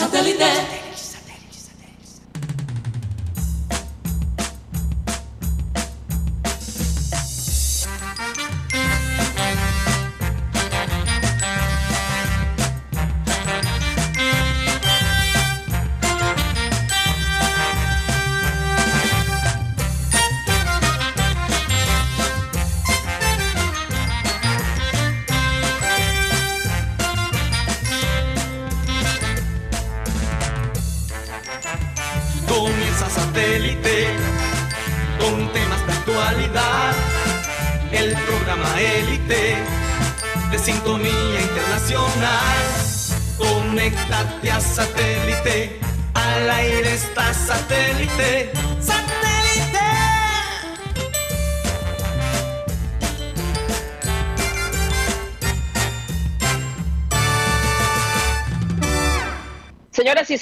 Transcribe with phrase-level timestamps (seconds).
[0.00, 0.80] Satellite.
[0.86, 0.89] y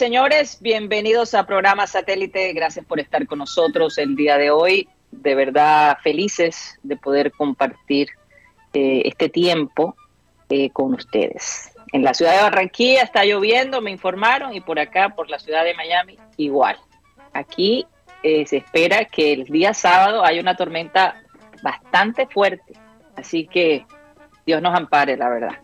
[0.09, 2.55] señores, bienvenidos a programa Satélite.
[2.55, 4.89] Gracias por estar con nosotros el día de hoy.
[5.11, 8.09] De verdad felices de poder compartir
[8.73, 9.97] eh, este tiempo
[10.48, 11.75] eh, con ustedes.
[11.92, 15.62] En la ciudad de Barranquilla está lloviendo, me informaron, y por acá, por la ciudad
[15.62, 16.78] de Miami, igual.
[17.34, 17.87] Aquí
[18.22, 21.22] eh, se espera que el día sábado haya una tormenta
[21.62, 22.72] bastante fuerte.
[23.15, 23.84] Así que
[24.47, 25.59] Dios nos ampare, la verdad.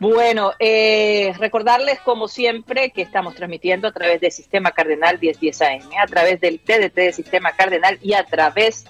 [0.00, 5.90] Bueno, eh, recordarles como siempre que estamos transmitiendo a través del Sistema Cardenal 1010 AM,
[6.02, 8.86] a través del TDT de Sistema Cardenal y a través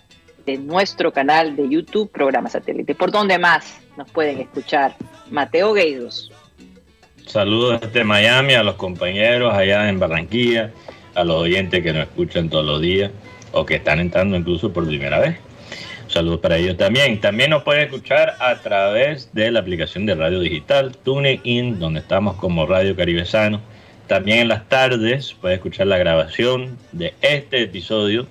[0.47, 2.94] de nuestro canal de YouTube, Programa Satélite.
[2.94, 4.97] ¿Por dónde más nos pueden escuchar?
[5.30, 6.32] Mateo Gueidos.
[7.27, 10.72] Saludos desde Miami a los compañeros allá en Barranquilla,
[11.14, 13.10] a los oyentes que nos escuchan todos los días
[13.52, 15.38] o que están entrando incluso por primera vez.
[16.08, 17.20] Saludos para ellos también.
[17.20, 22.36] También nos pueden escuchar a través de la aplicación de radio digital TuneIn, donde estamos
[22.36, 23.60] como Radio Caribesano.
[24.06, 28.27] También en las tardes puede escuchar la grabación de este episodio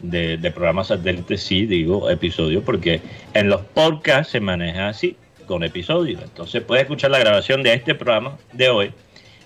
[0.00, 3.00] de, de programa satélite, sí, digo episodio, porque
[3.34, 6.22] en los podcasts se maneja así, con episodios.
[6.22, 8.92] Entonces puede escuchar la grabación de este programa de hoy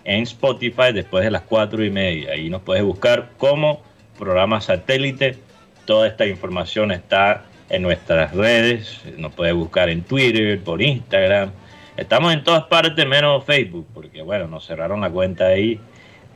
[0.05, 2.33] en Spotify después de las cuatro y media.
[2.33, 3.83] Ahí nos puedes buscar como
[4.19, 5.39] programa satélite.
[5.87, 11.50] Toda esta información está en nuestras redes, nos puede buscar en Twitter, por Instagram.
[11.97, 15.81] Estamos en todas partes menos Facebook, porque bueno, nos cerraron la cuenta ahí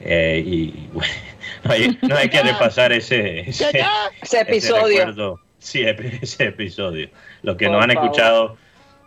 [0.01, 0.89] eh, y
[1.63, 3.71] bueno, no, hay, que repasar ese, ese,
[4.33, 5.39] episodio.
[5.59, 5.83] sí,
[6.23, 7.11] ese episodio.
[7.43, 8.57] Los que nos han escuchado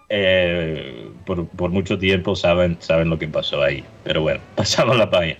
[0.07, 3.83] eh, por, por, mucho tiempo saben, saben lo que pasó ahí.
[4.03, 5.39] Pero bueno, pasamos la página.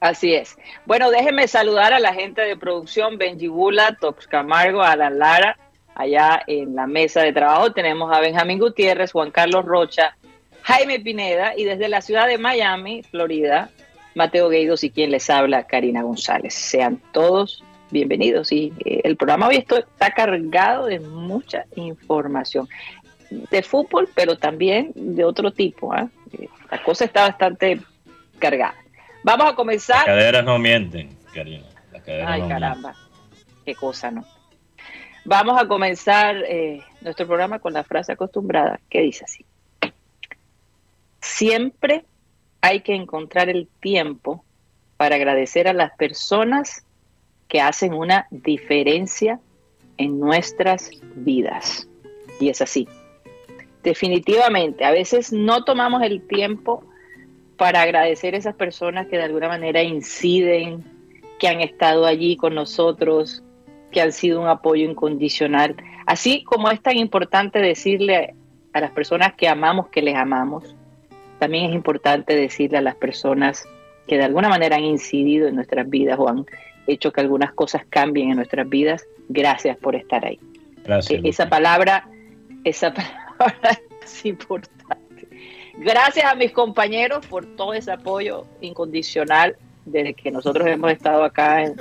[0.00, 0.56] Así es.
[0.86, 5.58] Bueno, déjenme saludar a la gente de producción, Benji Bula, Tox Camargo, Alan Lara,
[5.98, 10.16] Allá en la mesa de trabajo tenemos a Benjamín Gutiérrez, Juan Carlos Rocha,
[10.62, 13.68] Jaime Pineda y desde la ciudad de Miami, Florida,
[14.14, 16.54] Mateo Gueidos y quien les habla, Karina González.
[16.54, 22.68] Sean todos bienvenidos y eh, el programa hoy está cargado de mucha información
[23.30, 25.92] de fútbol, pero también de otro tipo.
[25.92, 26.08] ¿ah?
[26.38, 27.80] Eh, la cosa está bastante
[28.38, 28.76] cargada.
[29.24, 29.96] Vamos a comenzar.
[29.96, 31.66] Las caderas no mienten, Karina.
[32.24, 32.94] Ay, caramba.
[33.64, 34.24] Qué cosa, ¿no?
[35.24, 39.44] Vamos a comenzar eh, nuestro programa con la frase acostumbrada que dice así.
[41.20, 42.04] Siempre
[42.60, 44.44] hay que encontrar el tiempo
[44.96, 46.84] para agradecer a las personas
[47.46, 49.40] que hacen una diferencia
[49.96, 51.88] en nuestras vidas.
[52.40, 52.88] Y es así.
[53.82, 56.84] Definitivamente, a veces no tomamos el tiempo
[57.56, 60.84] para agradecer a esas personas que de alguna manera inciden,
[61.38, 63.42] que han estado allí con nosotros,
[63.90, 65.76] que han sido un apoyo incondicional.
[66.06, 68.34] Así como es tan importante decirle
[68.72, 70.74] a las personas que amamos que les amamos,
[71.38, 73.66] también es importante decirle a las personas
[74.06, 76.46] que de alguna manera han incidido en nuestras vidas o han
[76.86, 80.40] hecho que algunas cosas cambien en nuestras vidas, gracias por estar ahí.
[80.84, 81.22] Gracias.
[81.22, 82.08] E-, esa palabra,
[82.64, 82.92] esa
[83.38, 85.28] palabra es importante.
[85.76, 91.62] Gracias a mis compañeros por todo ese apoyo incondicional desde que nosotros hemos estado acá
[91.62, 91.76] en,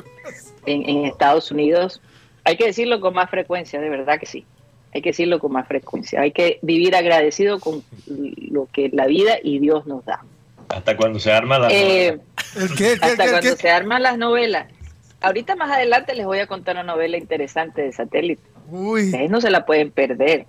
[0.68, 2.02] en, Estados Unidos.
[2.44, 4.46] Hay que decirlo con más frecuencia, de verdad que sí.
[4.94, 6.22] Hay que decirlo con más frecuencia.
[6.22, 10.24] Hay que vivir agradecido con lo que la vida y Dios nos da.
[10.69, 12.19] Hasta cuando se arman las eh,
[12.56, 13.04] novelas.
[13.04, 14.68] hasta cuando se arman las novelas.
[15.22, 18.42] Ahorita más adelante les voy a contar una novela interesante de satélite.
[18.69, 20.46] Ustedes no se la pueden perder.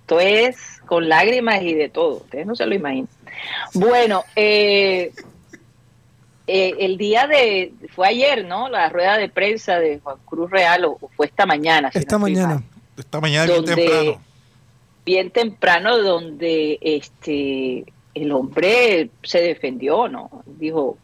[0.00, 0.56] Esto es
[0.86, 2.16] con lágrimas y de todo.
[2.16, 3.08] Ustedes no se lo imaginan.
[3.74, 5.12] Bueno, eh,
[6.46, 8.68] eh, el día de, fue ayer, ¿no?
[8.68, 11.90] La rueda de prensa de Juan Cruz Real, o, fue esta mañana.
[11.94, 12.62] esta mañana,
[12.96, 14.22] esta mañana bien temprano.
[15.04, 17.84] Bien temprano, donde este
[18.14, 20.42] el hombre se defendió, ¿no?
[20.46, 20.98] Dijo,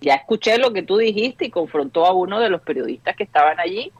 [0.00, 3.58] ya escuché lo que tú dijiste y confrontó a uno de los periodistas que estaban
[3.60, 3.92] allí.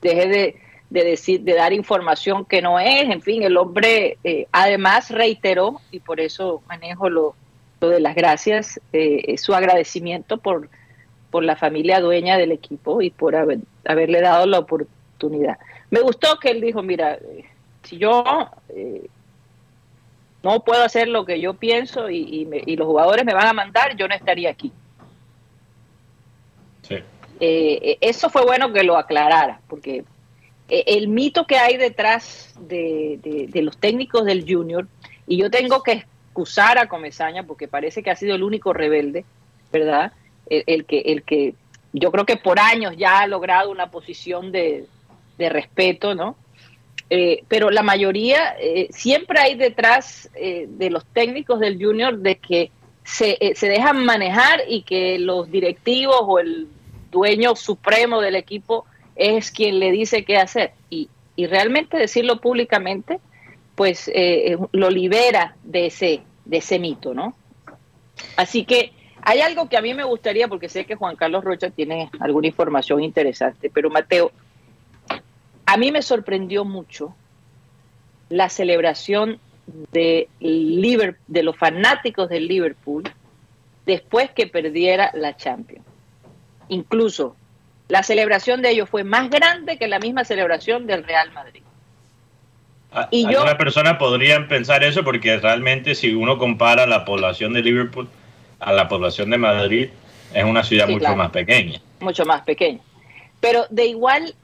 [0.00, 0.56] Deje de,
[0.90, 3.10] decir, de dar información que no es.
[3.10, 7.34] En fin, el hombre eh, además reiteró, y por eso manejo lo,
[7.88, 10.68] de las gracias, eh, su agradecimiento por,
[11.30, 15.58] por la familia dueña del equipo y por haberle dado la oportunidad.
[15.90, 17.44] Me gustó que él dijo, mira, eh,
[17.82, 18.24] si yo
[20.42, 23.96] no puedo hacer lo que yo pienso y, y los jugadores me van a mandar,
[23.96, 24.72] yo no estaría aquí.
[27.44, 30.04] Eh, eso fue bueno que lo aclarara, porque
[30.68, 34.86] eh, el mito que hay detrás de, los técnicos del Junior,
[35.26, 39.24] y yo tengo que excusar a Comesaña porque parece que ha sido el único rebelde,
[39.72, 40.12] ¿verdad?
[40.48, 41.54] El, que, el que
[41.92, 44.86] yo creo que por años ya ha logrado una posición de,
[45.38, 46.36] respeto, ¿no?
[47.10, 48.54] Eh, pero la mayoría,
[48.90, 52.70] siempre hay detrás de los técnicos del Junior de que
[53.02, 56.68] se, se dejan manejar y que los directivos o el
[57.12, 60.72] dueño supremo del equipo es quien le dice qué hacer.
[60.90, 63.18] Y, realmente decirlo públicamente,
[63.82, 67.34] pues eh, lo libera de ese, de ese mito, ¿no?
[68.36, 68.92] Así que
[69.22, 72.46] hay algo que a mí me gustaría, porque sé que Juan Carlos Rocha tiene alguna
[72.46, 74.30] información interesante, pero Mateo,
[75.66, 77.12] a mí me sorprendió mucho
[78.28, 79.40] la celebración
[79.90, 83.02] de, de los fanáticos del Liverpool
[83.84, 85.84] después que perdiera la Champions.
[86.68, 87.34] Incluso
[87.88, 91.64] la celebración de ellos fue más grande que la misma celebración del Real Madrid.
[93.10, 98.08] Y Algunas personas podrían pensar eso porque realmente si uno compara la población de Liverpool
[98.60, 99.88] a la población de Madrid,
[100.34, 101.80] es una ciudad mucho más pequeña.
[102.00, 102.80] Mucho más pequeña.
[103.40, 104.34] Pero de igual,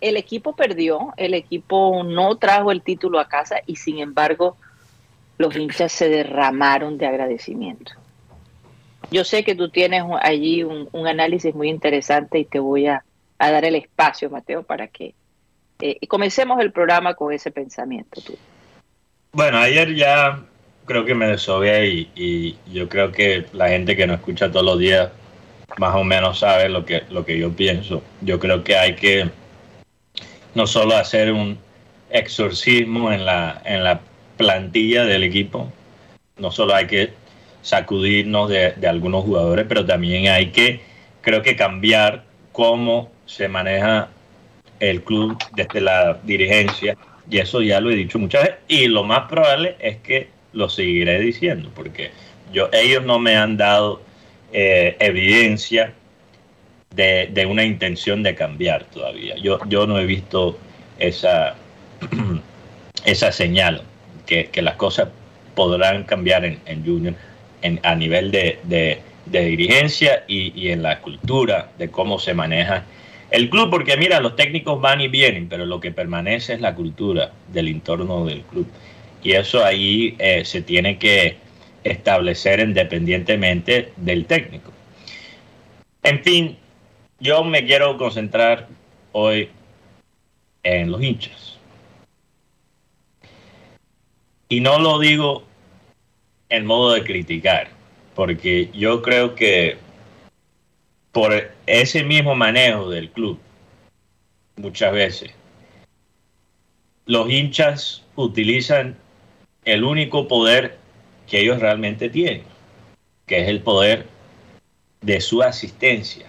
[0.00, 4.56] el equipo perdió, el equipo no trajo el título a casa y sin embargo
[5.38, 7.92] los hinchas se derramaron de agradecimiento.
[9.10, 13.04] Yo sé que tú tienes allí un, análisis muy interesante y te voy a,
[13.38, 15.14] dar el espacio, Mateo, para que
[15.80, 18.20] eh, comencemos el programa con ese pensamiento.
[18.20, 18.36] Tú.
[19.32, 20.40] Bueno, ayer ya
[20.84, 24.78] creo que me desobé y, yo creo que la gente que nos escucha todos los
[24.78, 25.10] días
[25.78, 28.02] más o menos sabe lo que, lo que yo pienso.
[28.20, 29.30] Yo creo que hay que
[30.54, 31.58] no solo hacer un
[32.10, 34.00] exorcismo en la, en la
[34.36, 35.70] plantilla del equipo,
[36.36, 37.12] no solo hay que
[37.62, 40.80] sacudirnos de, algunos jugadores, pero también hay que,
[41.20, 44.08] creo que cambiar cómo se maneja
[44.80, 46.96] el club desde la dirigencia,
[47.30, 50.68] y eso ya lo he dicho muchas veces, y lo más probable es que lo
[50.68, 52.10] seguiré diciendo, porque
[52.52, 54.02] yo, ellos no me han dado
[54.52, 55.94] eh, evidencia
[56.94, 59.36] de, una intención de cambiar todavía.
[59.36, 60.58] Yo, yo no he visto
[60.98, 61.54] esa,
[63.04, 63.82] esa señal
[64.26, 65.08] que, que las cosas
[65.54, 67.14] podrán cambiar en, en Junior
[67.82, 72.84] a nivel de, dirigencia y, en la cultura de cómo se maneja
[73.30, 76.74] el club, porque mira, los técnicos van y vienen, pero lo que permanece es la
[76.74, 78.66] cultura del entorno del club.
[79.22, 81.36] Y eso ahí eh, se tiene que
[81.84, 84.72] establecer independientemente del técnico.
[86.02, 86.56] En fin,
[87.20, 88.68] yo me quiero concentrar
[89.12, 89.50] hoy
[90.62, 91.58] en los hinchas.
[94.48, 95.44] Y no lo digo
[96.48, 97.68] el modo de criticar,
[98.14, 99.76] porque yo creo que
[101.12, 101.32] por
[101.70, 103.38] ese mismo manejo del club,
[104.56, 105.30] muchas veces,
[107.06, 108.96] los hinchas utilizan
[109.64, 110.78] el único poder
[111.28, 112.42] que ellos realmente tienen,
[113.26, 114.06] que es el poder
[115.00, 116.26] de su asistencia,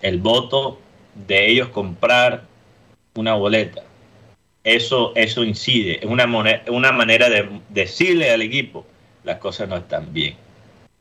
[0.00, 0.80] el voto
[1.26, 2.44] de ellos comprar
[3.14, 3.82] una boleta.
[4.64, 6.26] Eso, eso incide, es una,
[6.68, 8.86] una manera de decirle al equipo,
[9.24, 10.36] las cosas no están bien.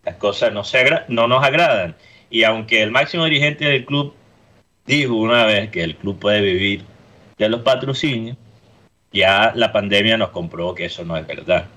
[0.03, 1.95] Las cosas no, se no nos agradan.
[2.29, 4.13] Y aunque el máximo dirigente del club
[4.85, 6.83] dijo una vez que el club puede vivir
[7.37, 8.37] de los patrocinios,
[9.11, 11.67] ya la pandemia nos comprobó que eso no es verdad.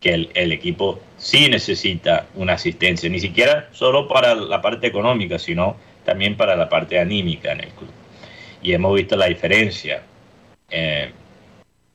[0.00, 5.76] Que el, equipo sí necesita una asistencia, ni siquiera solo para la parte económica, sino
[6.04, 7.90] también para la parte anímica en el club.
[8.62, 10.02] Y hemos visto la diferencia.
[10.70, 11.12] Eh,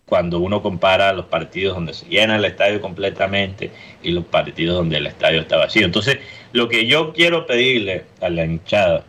[0.08, 3.72] cuando uno compara los partidos donde se llena el estadio completamente
[4.02, 5.86] y los partidos donde el estadio está vacío.
[5.86, 6.20] Entonces,
[6.54, 9.04] lo que yo quiero pedirle a la hinchada,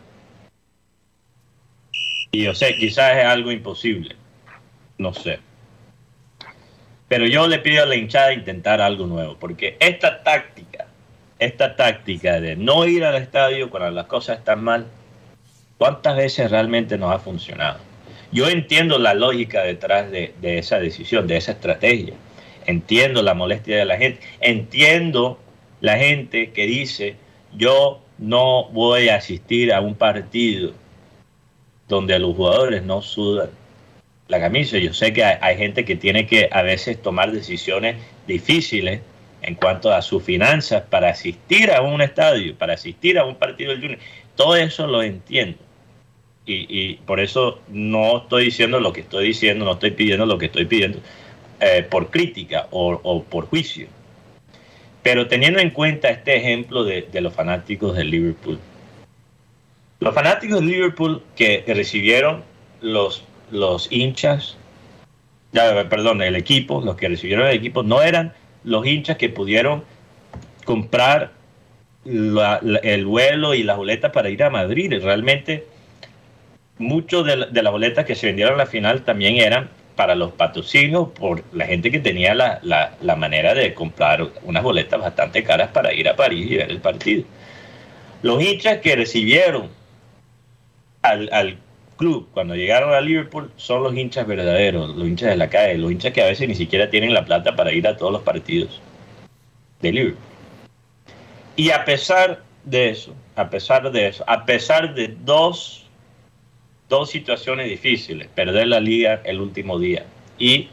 [2.33, 4.17] y yo sé, quizás es algo imposible,
[4.99, 5.39] no sé,
[7.07, 10.87] pero yo le pido a la hinchada intentar algo nuevo, porque esta táctica,
[11.39, 14.87] esta táctica de no ir al estadio cuando las cosas están mal,
[15.79, 17.88] ¿cuántas veces realmente nos ha funcionado?
[18.31, 22.15] Yo entiendo la lógica detrás de, esa decisión, de esa estrategia.
[22.67, 24.21] Entiendo la molestia de la gente.
[24.41, 25.39] Entiendo
[25.81, 27.17] la gente que dice,
[27.57, 30.73] yo no voy a asistir a un partido
[31.89, 33.49] donde los jugadores no sudan
[34.29, 34.77] la camisa.
[34.77, 39.01] Yo sé que hay, gente que tiene que a veces tomar decisiones difíciles
[39.41, 43.71] en cuanto a sus finanzas para asistir a un estadio, para asistir a un partido
[43.71, 43.99] del Junior.
[44.37, 45.59] Todo eso lo entiendo.
[46.51, 50.47] Y, por eso no estoy diciendo lo que estoy diciendo, no estoy pidiendo lo que
[50.47, 50.99] estoy pidiendo
[51.61, 53.87] eh, por crítica o, por juicio.
[55.03, 58.59] Pero teniendo en cuenta este ejemplo de, los fanáticos del Liverpool,
[60.01, 62.43] los fanáticos de Liverpool que recibieron
[62.81, 64.57] los, los hinchas,
[65.53, 68.33] perdón, el equipo, los que recibieron el equipo, no eran
[68.65, 69.85] los hinchas que pudieron
[70.65, 71.33] comprar
[72.05, 74.93] el vuelo y las boletas para ir a Madrid.
[75.03, 75.67] Realmente,
[76.79, 81.09] muchos de, las boletas que se vendieron a la final también eran para los patrocinios
[81.09, 85.93] por la gente que tenía la, la, manera de comprar unas boletas bastante caras para
[85.93, 87.25] ir a París y ver el partido.
[88.23, 89.69] Los hinchas que recibieron
[91.03, 91.59] al, al
[91.97, 95.91] club cuando llegaron a Liverpool son los hinchas verdaderos, los hinchas de la calle, los
[95.91, 98.81] hinchas que a veces ni siquiera tienen la plata para ir a todos los partidos
[99.83, 100.25] de Liverpool.
[101.57, 105.88] Y a pesar de eso, a pesar de eso, a pesar de dos,
[106.89, 110.05] dos situaciones difíciles, perder la liga el último día
[110.39, 110.69] y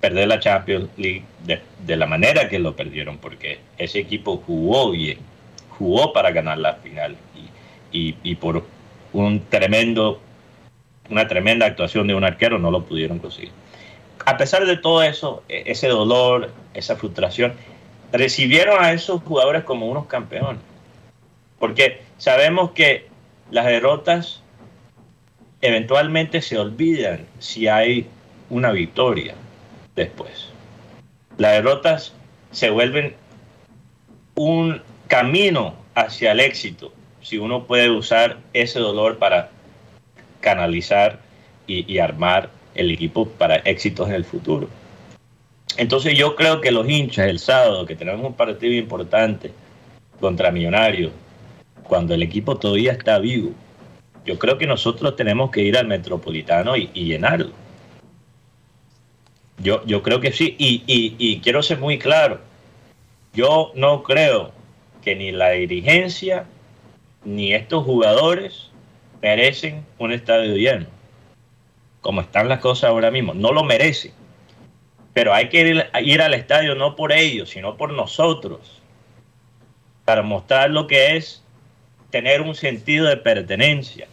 [0.00, 5.18] perder la Champions League de, la manera que lo perdieron, porque ese equipo jugó bien,
[5.70, 7.16] jugó para ganar la final
[7.90, 8.64] y, y por
[9.12, 10.20] un tremendo,
[11.08, 13.50] una tremenda actuación de un arquero, no lo pudieron conseguir.
[14.26, 17.54] A pesar de todo eso, e, ese dolor, esa frustración,
[18.12, 20.60] recibieron a esos jugadores como unos campeones.
[21.58, 23.06] Porque sabemos que
[23.50, 24.42] las derrotas
[25.60, 28.06] eventualmente se olvidan si hay
[28.50, 29.34] una victoria
[29.96, 30.48] después.
[31.36, 32.12] Las derrotas
[32.50, 33.14] se vuelven
[34.34, 39.50] un camino hacia el éxito si uno puede usar ese dolor para
[40.40, 41.20] canalizar
[41.66, 44.68] y, armar el equipo para éxitos en el futuro.
[45.76, 49.52] Entonces yo creo que los hinchas el sábado, que tenemos un partido importante
[50.18, 51.12] contra Millonarios,
[51.82, 53.50] cuando el equipo todavía está vivo,
[54.28, 57.50] yo creo que nosotros tenemos que ir al Metropolitano y, llenarlo.
[59.56, 62.38] Yo, yo creo que sí, y, y quiero ser muy claro,
[63.32, 64.52] yo no creo
[65.02, 66.44] que ni la dirigencia
[67.24, 68.70] ni estos jugadores
[69.22, 70.86] merecen un estadio lleno.
[72.02, 74.12] Como están las cosas ahora mismo, no lo merecen.
[75.14, 78.82] Pero hay que ir, ir al estadio no por ellos, sino por nosotros.
[80.04, 81.42] Para mostrar lo que es
[82.10, 84.06] tener un sentido de pertenencia.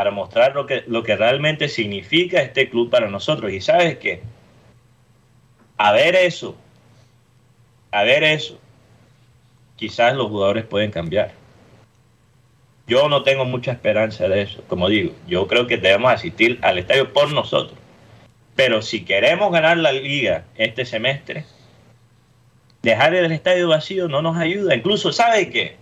[0.00, 3.52] Para mostrar lo que, lo que realmente significa este club para nosotros.
[3.52, 4.22] Y sabes qué?
[5.76, 6.56] A ver eso,
[7.90, 8.58] a ver eso,
[9.76, 11.32] quizás los jugadores pueden cambiar.
[12.86, 15.12] Yo no tengo mucha esperanza de eso, como digo.
[15.28, 17.78] Yo creo que debemos asistir al estadio por nosotros.
[18.56, 21.44] Pero si queremos ganar la liga este semestre,
[22.80, 24.74] dejar el estadio vacío no nos ayuda.
[24.74, 25.76] Incluso, ¿sabe qué?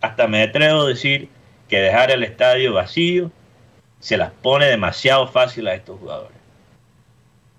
[0.00, 1.33] Hasta me atrevo a decir
[1.68, 3.30] que dejar el estadio vacío
[4.00, 6.36] se las pone demasiado fácil a estos jugadores.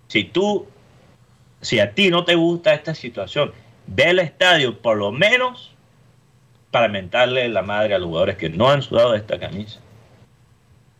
[0.07, 0.67] Si tú,
[1.61, 3.51] si a ti no te gusta esta situación,
[3.87, 5.71] ve el estadio por lo menos
[6.71, 9.79] para mentarle la madre a los jugadores que no han sudado esta camisa.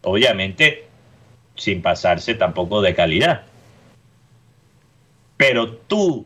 [0.01, 0.87] Obviamente,
[1.55, 3.43] sin pasarse tampoco de calidad.
[5.37, 6.25] Pero tú,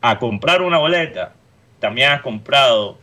[0.00, 1.34] a comprar una boleta,
[1.80, 2.98] también has comprado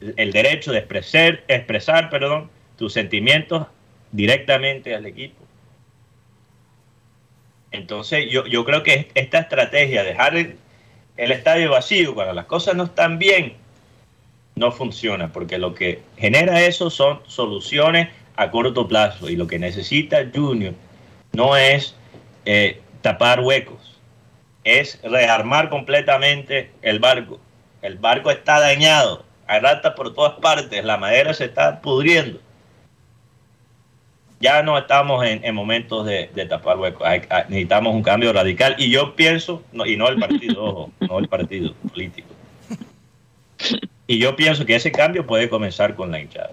[0.00, 3.66] el derecho de expresar, expresar perdón, tus sentimientos
[4.12, 5.44] directamente al equipo.
[7.70, 10.56] Entonces, yo, yo creo que esta estrategia, dejar el,
[11.16, 13.54] el estadio vacío cuando las cosas no están bien,
[14.56, 19.58] no funciona, porque lo que genera eso son soluciones a corto plazo y lo que
[19.58, 20.74] necesita Junior
[21.32, 21.94] no es
[22.44, 23.98] eh, tapar huecos,
[24.64, 27.38] es rearmar completamente el barco.
[27.82, 32.40] El barco está dañado, hay ratas por todas partes, la madera se está pudriendo.
[34.40, 37.06] Ya no estamos en, momentos de, tapar huecos,
[37.48, 41.74] necesitamos un cambio radical y yo pienso, y no el partido, ojo, no el partido
[41.92, 42.28] político
[44.10, 46.50] y yo pienso que ese cambio puede comenzar con la hinchada.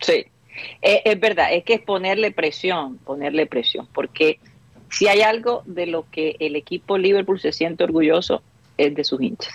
[0.00, 0.26] Sí,
[0.82, 4.38] eh, es verdad, es que es ponerle presión, ponerle presión, porque
[4.88, 8.40] si hay algo de lo que el equipo Liverpool se siente orgulloso
[8.78, 9.52] es de sus hinchas.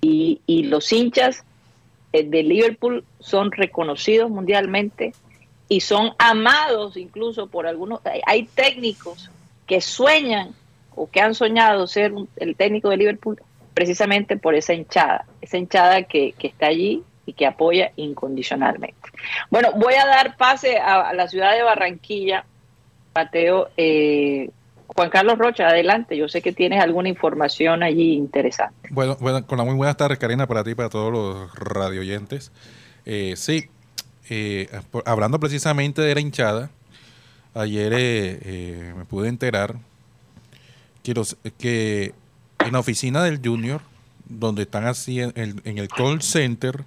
[0.00, 1.44] Y, los hinchas
[2.12, 5.14] de Liverpool son reconocidos mundialmente
[5.68, 8.00] y son amados incluso por algunos.
[8.26, 9.30] Hay, técnicos
[9.66, 10.54] que sueñan
[10.94, 13.40] o que han soñado ser el técnico de Liverpool
[13.72, 19.08] precisamente por esa hinchada, esa hinchada que, está allí y que apoya incondicionalmente.
[19.50, 22.44] Bueno, voy a dar pase a, la ciudad de Barranquilla,
[23.14, 23.70] Mateo.
[23.78, 24.50] Eh,
[24.94, 26.16] Juan Carlos Rocha, adelante.
[26.16, 28.88] Yo sé que tienes alguna información allí interesante.
[28.90, 32.52] Bueno, bueno con la muy buenas tardes, Karina, para ti y para todos los radioyentes.
[33.04, 33.68] Eh, sí,
[34.28, 34.68] eh,
[35.04, 36.70] hablando precisamente de la hinchada,
[37.54, 39.76] ayer eh, me pude enterar
[41.02, 42.14] que, los, que
[42.58, 43.80] en la oficina del Junior,
[44.26, 46.84] donde están haciendo, en, el call center,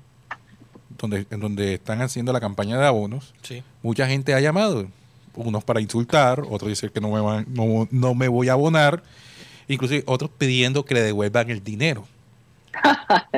[0.98, 3.34] donde, en donde están haciendo la campaña de abonos,
[3.82, 4.88] mucha gente ha llamado.
[5.36, 9.04] Unos para insultar, otros dicen que no me, van, no, no me voy a abonar,
[9.68, 12.06] inclusive otros pidiendo que le devuelvan el dinero.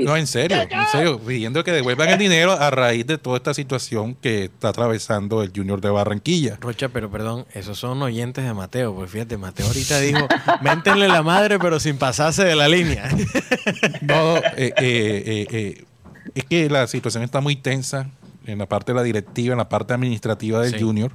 [0.00, 3.54] No, en serio, en serio, pidiendo que devuelvan el dinero a raíz de toda esta
[3.54, 6.56] situación que está atravesando el Junior de Barranquilla.
[6.60, 10.26] Rocha, pero perdón, esos son oyentes de Mateo, porque fíjate, Mateo ahorita dijo,
[10.62, 13.08] méntenle la madre, pero sin pasarse de la línea.
[14.00, 15.84] no, eh, eh, eh,
[16.34, 18.10] es que la situación está muy tensa
[18.44, 21.12] en la parte de la directiva, en la parte administrativa del Junior.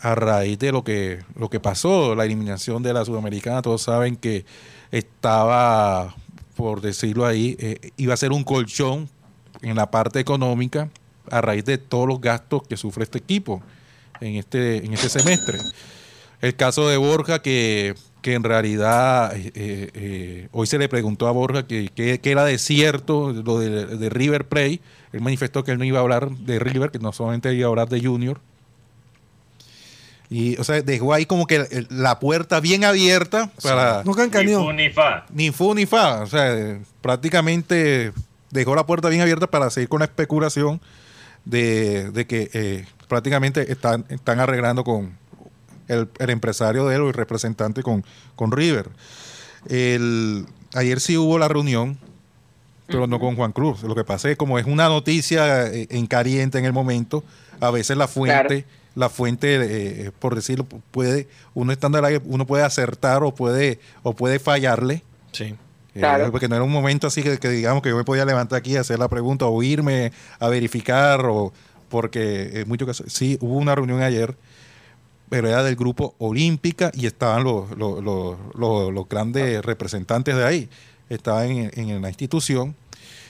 [0.00, 4.16] a raíz de lo que, lo que pasó, la eliminación de la Sudamericana, todos saben
[4.16, 4.44] que
[4.90, 6.14] estaba,
[6.56, 9.08] por decirlo ahí, eh, iba a ser un colchón
[9.62, 10.88] en la parte económica
[11.30, 13.62] a raíz de todos los gastos que sufre este equipo
[14.20, 15.58] en este, en este semestre.
[16.40, 17.94] El caso de Borja, que,
[18.24, 23.32] en realidad eh, eh, hoy se le preguntó a Borja que, que, era de cierto
[23.32, 24.80] lo de, de River Play.
[25.12, 27.70] Él manifestó que él no iba a hablar de River, que no solamente iba a
[27.70, 28.40] hablar de Junior.
[30.30, 34.02] Y, o sea, dejó ahí como que la puerta bien abierta para.
[34.04, 35.26] No Ni fu ni fa.
[35.32, 36.22] Ni fu ni fa.
[36.22, 38.12] O sea, prácticamente
[38.50, 40.80] dejó la puerta bien abierta para seguir con la especulación
[41.46, 45.16] de, que eh, prácticamente están, están arreglando con
[45.88, 48.04] el, empresario de él o el representante con,
[48.36, 48.88] con River.
[49.68, 51.98] El, ayer sí hubo la reunión,
[52.86, 53.82] pero no con Juan Cruz.
[53.82, 57.24] Lo que pasa es que como es una noticia eh, en caliente en el momento,
[57.60, 58.64] a veces la fuente
[58.98, 64.12] la fuente, eh, por decirlo, puede, uno estando al uno puede acertar o puede, o
[64.12, 65.04] puede fallarle.
[65.30, 65.54] Sí.
[65.94, 68.76] Eh, porque no era un momento así que, digamos que yo me podía levantar aquí
[68.76, 71.52] a hacer la pregunta o irme a verificar o
[71.88, 74.36] porque en muchos casos, sí, hubo una reunión ayer,
[75.28, 78.02] pero era del grupo Olímpica y estaban los, los,
[78.54, 80.68] los, grandes representantes de ahí,
[81.08, 82.74] estaban en, en, la institución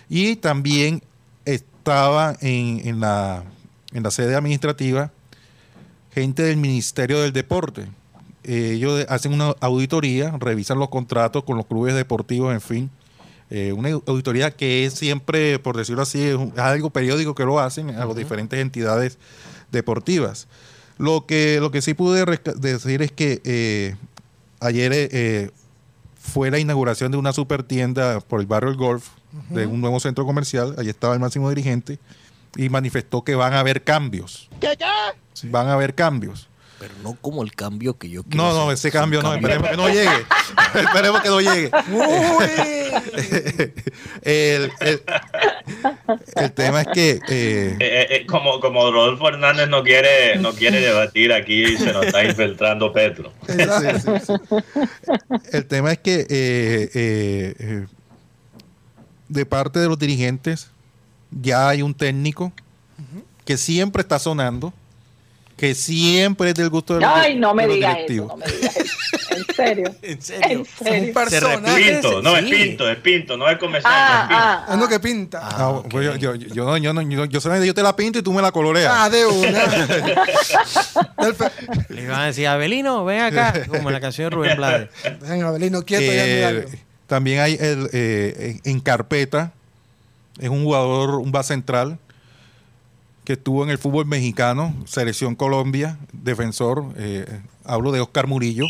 [0.09, 1.03] y también
[1.45, 3.45] estaba en, en, la,
[3.93, 5.13] en la sede administrativa
[6.13, 7.87] gente del Ministerio del Deporte.
[8.45, 12.91] Eh, ellos hacen una auditoría, revisan los contratos con los clubes deportivos, en fin.
[13.51, 17.91] Eh, una auditoría que es siempre, por decirlo así, es, algo periódico que lo hacen
[17.91, 19.19] a las diferentes entidades
[19.71, 20.49] deportivas.
[20.99, 22.25] Lo que, lo que sí pude
[22.57, 23.95] decir es que eh,
[24.61, 25.53] ayer
[26.21, 29.09] fue la inauguración de una super tienda por el barrio El Golf,
[29.51, 30.75] de un nuevo centro comercial.
[30.79, 31.99] Allí estaba el máximo dirigente
[32.57, 34.49] y manifestó que van a haber cambios.
[34.61, 35.49] ¿Qué, qué?
[35.49, 36.49] Van a haber cambios.
[36.79, 38.37] Pero no como el cambio que yo quiero.
[38.37, 40.27] No, no, ese cambio no, esperemos que no llegue.
[40.75, 41.71] esperemos que no llegue.
[44.23, 45.03] el, el,
[46.55, 47.11] tema es que.
[47.29, 52.07] Eh, eh, eh, como, como Rodolfo Hernández no quiere, no quiere debatir aquí, se nos
[52.07, 53.33] está infiltrando Petro.
[55.53, 57.87] el tema es que
[59.29, 60.71] de parte de los dirigentes
[61.31, 62.53] ya hay un técnico
[63.45, 64.73] que siempre está sonando,
[65.57, 67.73] que siempre es del gusto del Ay, no me eso,
[68.27, 68.97] no me digas eso.
[69.39, 69.95] En serio.
[70.03, 70.65] ¿En serio?
[70.65, 71.15] ¿En serio?
[71.77, 73.93] Pinto, no es Pinto, es Pinto, no es comercial.
[73.95, 75.41] Ah, es, ah, ah, lo que pinta.
[75.43, 78.19] Ah, ah pues yo, yo, yo, yo, no, yo, yo, solamente yo te la pinto
[78.19, 78.93] y tú me la coloreas.
[78.95, 79.49] Ah, de una.
[81.89, 84.89] Le iban a decir, Abelino, ven acá, como en la canción de Rubén Blades.
[85.21, 89.53] Ven, Abelino, quieto, eh, ya También hay el, eh, en carpeta
[90.39, 91.99] es un jugador, un base central
[93.29, 96.83] que estuvo en el fútbol mexicano, Selección Colombia, defensor.
[96.97, 97.27] Eh,
[97.63, 98.65] hablo de Oscar Murillo.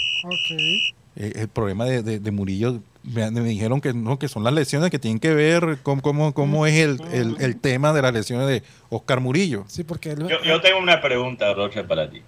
[1.15, 5.21] Eh, el problema de, Murillo, me, dijeron que no, que son las lesiones que tienen
[5.21, 9.65] que ver con cómo, cómo es el, tema de las lesiones de Oscar Murillo.
[9.69, 12.21] Sí, porque yo, tengo una pregunta, Rocha, para ti.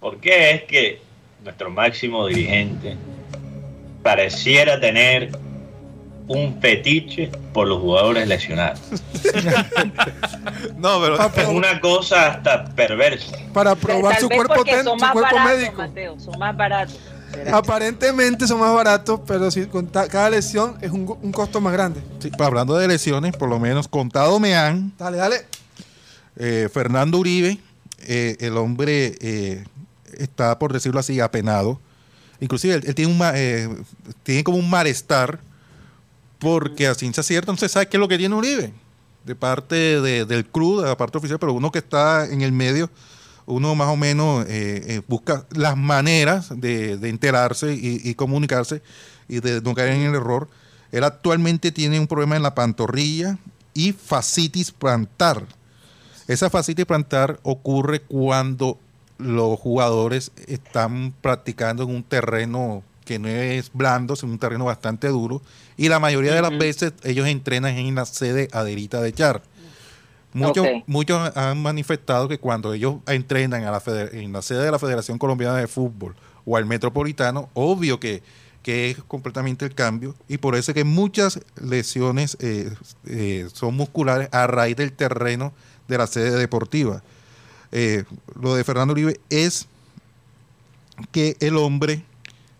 [0.00, 1.00] ¿Por qué es que
[1.44, 2.96] nuestro máximo dirigente
[4.02, 5.30] pareciera tener
[6.28, 8.80] un fetiche por los jugadores lesionados.
[10.76, 13.36] no, pero es una cosa hasta perversa.
[13.52, 15.84] Para probar su cuerpo, su cuerpo médico.
[16.18, 16.98] son más baratos.
[17.52, 22.00] Aparentemente son más baratos, pero si con cada lesión es un, costo más grande.
[22.18, 24.92] Sí, hablando de lesiones, por lo menos contado me han.
[24.98, 25.46] Dale, dale.
[26.36, 27.58] Eh, Fernando Uribe,
[28.06, 29.64] eh, el hombre eh,
[30.18, 31.80] está, por decirlo así, apenado
[32.40, 33.68] inclusive él, él tiene, un, eh,
[34.22, 35.40] tiene como un malestar
[36.38, 38.72] porque a ciencia cierta no se qué es lo que tiene Uribe
[39.24, 42.52] de parte de- del club, de la parte oficial, pero uno que está en el
[42.52, 42.90] medio,
[43.46, 48.82] uno más o menos eh, eh, busca las maneras de, de enterarse y, y comunicarse
[49.28, 50.48] y de no caer en el error.
[50.92, 53.38] Él actualmente tiene un problema en la pantorrilla
[53.74, 55.44] y fascitis plantar.
[56.28, 58.78] Esa fascitis plantar ocurre cuando
[59.18, 65.08] los jugadores están practicando en un terreno que no es blando, sino un terreno bastante
[65.08, 65.40] duro.
[65.78, 69.40] Y la mayoría de las veces ellos entrenan en la sede aderita de Char.
[70.34, 74.78] Muchos, muchos han manifestado que cuando ellos entrenan a la en la sede de la
[74.78, 76.14] Federación Colombiana de Fútbol
[76.44, 78.22] o al Metropolitano, obvio que,
[78.62, 82.70] que es completamente el cambio y por eso es que muchas lesiones eh,
[83.06, 85.54] eh, son musculares a raíz del terreno
[85.88, 87.02] de la sede deportiva.
[87.72, 88.04] Eh,
[88.38, 89.66] lo de Fernando Uribe es
[91.12, 92.04] que el hombre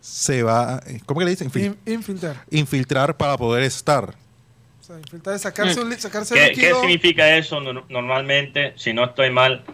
[0.07, 1.51] se va, eh, ¿cómo que le dicen?
[1.51, 2.37] Infil- In- infiltrar.
[2.51, 4.15] infiltrar para poder estar.
[4.81, 6.77] O sea, infiltrar es sacarse, un, sacarse ¿Qué, líquido.
[6.77, 8.73] qué significa eso no- normalmente?
[8.77, 9.65] Si no estoy mal,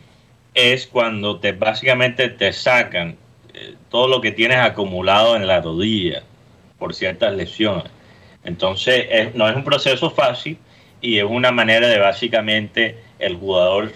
[0.54, 3.16] es cuando te básicamente te sacan
[3.54, 6.22] eh, todo lo que tienes acumulado en la rodilla
[6.78, 7.84] por ciertas lesiones.
[8.42, 10.56] Entonces, es- no es un proceso fácil
[11.02, 13.92] y es una manera de básicamente el jugador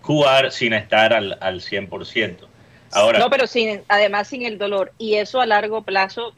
[0.00, 2.48] jugar sin estar al, al 100%.
[2.94, 4.92] Ahora, No, pero sin, además sin el dolor.
[4.98, 6.32] Y eso a largo plazo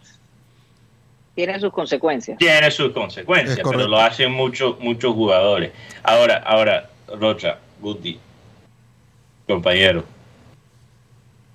[1.35, 2.39] tiene sus consecuencias.
[2.39, 5.71] tiene sus consecuencias, pero lo hacen muchos muchos jugadores.
[6.03, 8.19] Ahora, ahora, Rocha, Guti,
[9.47, 10.05] compañero,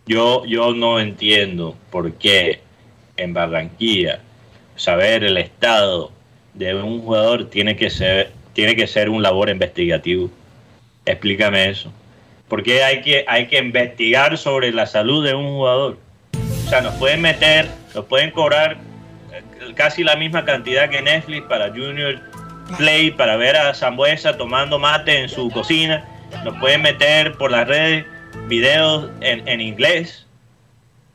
[0.05, 2.61] yo, yo no entiendo por qué
[3.17, 4.19] en Barranquilla
[4.75, 6.11] saber el estado
[6.53, 10.29] de un jugador tiene que ser, tiene que ser un labor investigativo.
[11.05, 11.91] Explícame eso.
[12.51, 15.97] ¿Por qué hay que, hay que investigar sobre la salud de un jugador?
[16.33, 18.75] O sea, nos pueden meter, nos pueden cobrar
[19.31, 19.41] eh,
[19.73, 22.19] casi la misma cantidad que Netflix para Junior
[22.77, 26.05] Play, para ver a Zambuesa tomando mate en su cocina.
[26.43, 28.05] Nos pueden meter por las redes
[28.49, 30.27] videos en, en inglés,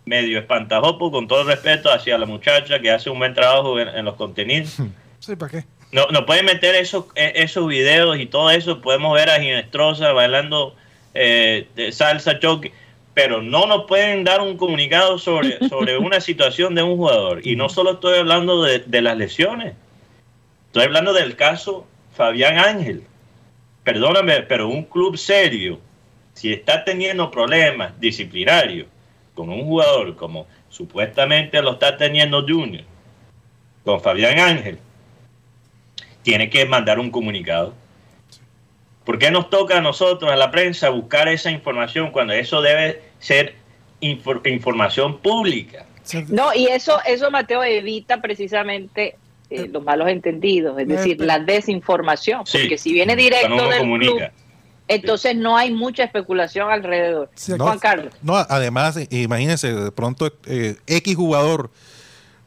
[0.06, 3.88] medio espantajopo, con todo el respeto hacia la muchacha que hace un buen trabajo en,
[3.88, 4.78] en los contenidos.
[5.18, 5.64] Sí, ¿para qué?
[5.92, 8.80] No, nos pueden meter esos, eh, esos videos y todo eso.
[8.80, 10.76] Podemos ver a Ginestrosa bailando
[11.16, 12.72] eh, de salsa choque,
[13.14, 17.46] pero no nos pueden dar un comunicado sobre, sobre una situación de un jugador.
[17.46, 19.74] Y no solo estoy hablando de, de las lesiones,
[20.66, 23.04] estoy hablando del caso Fabián Ángel.
[23.84, 25.78] Perdóname, pero un club serio,
[26.34, 28.86] si está teniendo problemas disciplinarios
[29.34, 32.84] con un jugador como supuestamente lo está teniendo Junior,
[33.84, 34.78] con Fabián Ángel,
[36.22, 37.72] tiene que mandar un comunicado.
[39.06, 43.02] ¿Por qué nos toca a nosotros, a la prensa, buscar esa información cuando eso debe
[43.20, 43.54] ser
[44.02, 45.86] infor- información pública?
[46.28, 49.16] No, y eso, eso Mateo evita precisamente
[49.48, 52.58] eh, los malos entendidos, es Eh, decir, pero- la desinformación, Sí.
[52.58, 54.12] porque si viene directo del comunica.
[54.12, 54.30] club,
[54.88, 57.30] entonces no hay mucha especulación alrededor.
[57.56, 58.12] No, Juan Carlos.
[58.22, 61.70] No, además, eh, imagínense, de pronto eh, X jugador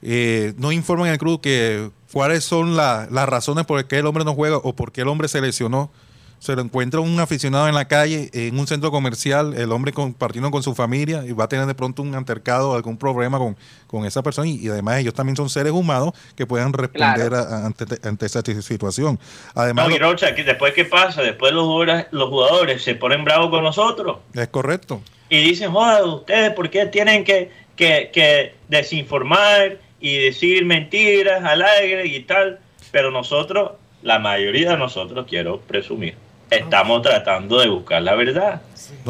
[0.02, 3.98] eh, no informa en el club que cuáles son la- las razones por las que
[3.98, 5.92] el hombre no juega o por qué el hombre se lesionó.
[6.40, 10.50] Se lo encuentra un aficionado en la calle, en un centro comercial, el hombre compartiendo
[10.52, 14.06] con su familia y va a tener de pronto un altercado, algún problema con, con
[14.06, 17.36] esa persona y, y además ellos también son seres humanos que puedan responder Claro.
[17.38, 19.20] a- a- ante, ante esa situación.
[19.54, 23.26] Además, No, y Rocha, que después qué pasa, después los jugadores, los jugadores se ponen
[23.26, 25.02] bravos con nosotros es correcto.
[25.28, 31.62] y dicen, joda, ustedes, ¿por qué tienen que, que, que desinformar y decir mentiras al
[31.64, 32.60] aire y tal?
[32.92, 33.72] Pero nosotros,
[34.04, 36.16] la mayoría de nosotros, quiero presumir,
[36.50, 38.62] estamos tratando de buscar la verdad.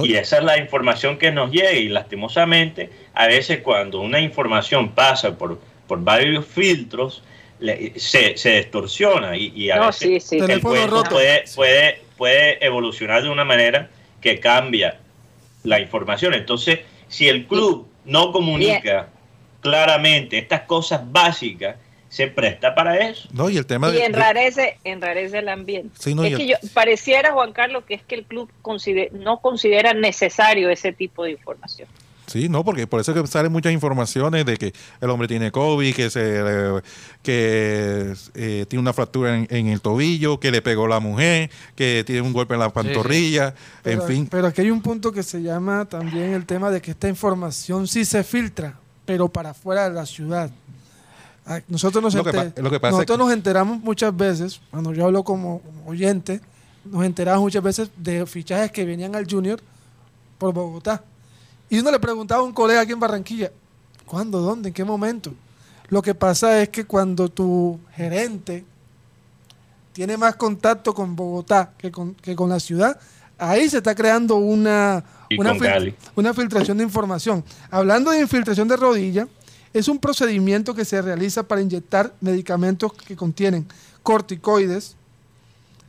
[0.04, 4.90] Y esa es la información que nos llega y lastimosamente a veces cuando una información
[4.90, 7.24] pasa por, por varios filtros
[7.60, 10.36] le- se, se distorsiona y, y a No, veces sí, sí.
[10.40, 11.10] el Teléfono cuento roto.
[11.12, 13.90] puede, puede, puede evolucionar de una manera
[14.22, 15.00] que cambia
[15.64, 16.34] la información.
[16.34, 19.08] Entonces, si el club no comunica
[19.62, 21.76] claramente estas cosas básicas,
[22.10, 23.30] se presta para eso.
[23.32, 25.96] No, y el tema Y de- de- enrarece, enrarece el ambiente.
[26.00, 29.14] Sí, no, y es el- yo, pareciera, Juan Carlos, que es que el club consider-
[29.14, 31.88] no considera necesario ese tipo de información.
[32.26, 35.52] Sí, no, porque por eso es que salen muchas informaciones de que el hombre tiene
[35.52, 36.82] COVID, que se eh,
[37.24, 42.04] que eh, tiene una fractura en, en el tobillo, que le pegó la mujer, que
[42.06, 44.28] tiene un golpe en la pantorrilla, en Pero, fin.
[44.28, 47.88] pero aquí hay un punto que se llama también el tema de que esta información
[47.88, 50.52] sí se filtra, pero para fuera de la ciudad.
[51.68, 54.16] Nosotros nos, Lo que enter- pa- lo que pasa nosotros es que- nos enteramos muchas
[54.16, 56.42] veces, cuando yo hablo como, oyente,
[56.86, 59.60] nos enteramos muchas veces de fichajes que venían al Junior
[60.38, 61.04] por Bogotá.
[61.70, 63.52] Y uno le preguntaba a un colega aquí en Barranquilla,
[64.06, 64.40] ¿Cuándo?
[64.42, 64.70] ¿Dónde?
[64.70, 65.34] ¿En qué momento?
[65.90, 68.66] Lo que pasa es que cuando tu gerente
[69.94, 73.00] tiene más contacto con Bogotá que con, que con la ciudad,
[73.38, 75.04] ahí se está creando una,
[75.54, 75.60] fil-
[76.16, 77.44] una filtración de información.
[77.70, 79.28] Hablando de infiltración de rodilla,
[79.74, 83.68] es un procedimiento que se realiza para inyectar medicamentos que contienen
[84.04, 84.96] corticoides,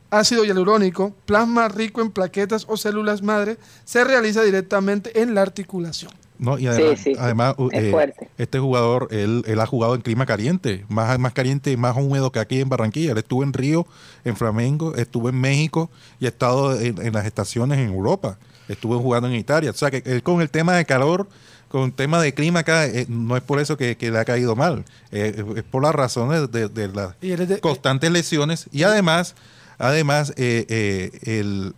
[0.09, 6.11] ácido hialurónico, plasma rico en plaquetas o células madre, se realiza directamente en la articulación.
[6.37, 7.19] No, y además, sí, sí.
[7.19, 8.29] además, Es fuerte.
[8.39, 12.31] este jugador, él, él ha jugado en clima caliente, más, más caliente y más húmedo
[12.31, 13.11] que aquí en Barranquilla.
[13.11, 13.85] Él estuvo en Río,
[14.25, 18.39] en Flamengo, estuvo en México y ha estado en, en las estaciones en Europa.
[18.67, 19.69] Estuvo jugando en Italia.
[19.69, 21.27] O sea, que él con el tema de calor,
[21.71, 24.25] con el tema de clima acá, eh, no es por eso que, que le ha
[24.25, 24.83] caído mal.
[25.11, 29.35] Eh, es por las razones de, de las de- constantes lesiones y además,
[29.77, 31.73] además eh, eh, el,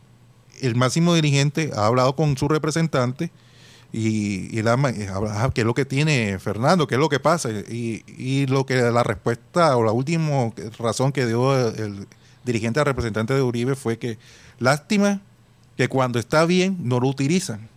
[0.61, 3.31] el máximo dirigente ha hablado con su representante
[3.91, 7.19] y, y eh, habla, ah, qué es lo que tiene Fernando, qué es lo que
[7.19, 12.07] pasa y, y lo que la respuesta o la última razón que dio el, el
[12.43, 14.17] dirigente al representante de Uribe fue que
[14.59, 15.21] lástima
[15.77, 17.69] que cuando está bien no lo utilizan.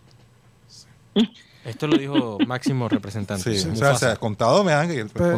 [1.67, 3.43] Esto lo dijo máximo representante.
[3.57, 5.33] Sí, o sea, o sea, contado me han- el- Pero-.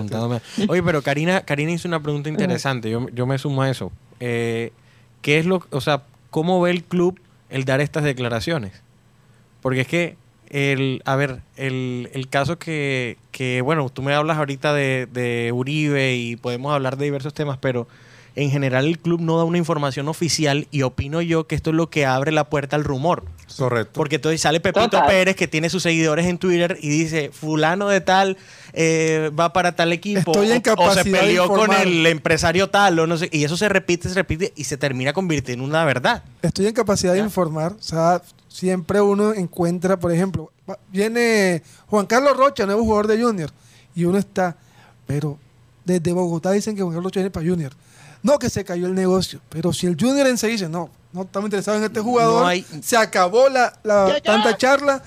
[0.67, 2.89] Oye, pero Karina, Karina hizo una pregunta interesante.
[2.89, 3.91] Yo, yo me sumo a eso.
[4.19, 4.71] Eh,
[5.21, 8.73] ¿Qué es lo, o sea, cómo ve el club el dar estas declaraciones?
[9.61, 10.15] Porque es que
[10.49, 15.51] el, a ver, el, el caso que, que, bueno, tú me hablas ahorita de, de
[15.53, 17.87] Uribe y podemos hablar de diversos temas, pero
[18.35, 21.75] en general el club no da una información oficial y opino yo que esto es
[21.75, 23.23] lo que abre la puerta al rumor.
[23.57, 23.91] correcto.
[23.93, 25.07] Porque entonces sale Pepito Total.
[25.07, 28.37] Pérez, que tiene sus seguidores en Twitter, y dice, fulano de tal
[28.73, 30.31] eh, va para tal equipo.
[30.31, 33.27] Estoy en o- o, se peleó con el empresario tal, o no sé.
[33.31, 36.23] Y eso se repite, se repite, y se termina convirtiendo en una verdad.
[36.41, 37.73] Estoy en capacidad de informar.
[37.73, 40.51] O sea, siempre uno encuentra, por ejemplo,
[40.91, 43.49] viene Juan Carlos Rocha, nuevo jugador de Junior,
[43.95, 44.55] y uno está,
[45.07, 45.37] pero
[45.83, 47.73] desde Bogotá dicen que Juan Carlos Rocha viene para Junior.
[48.23, 49.39] No, que se cayó el negocio.
[49.49, 52.47] Pero si el Junior en se dice, no, no estamos interesados en este jugador, No
[52.47, 55.01] hay- se acabó la, la tanta charla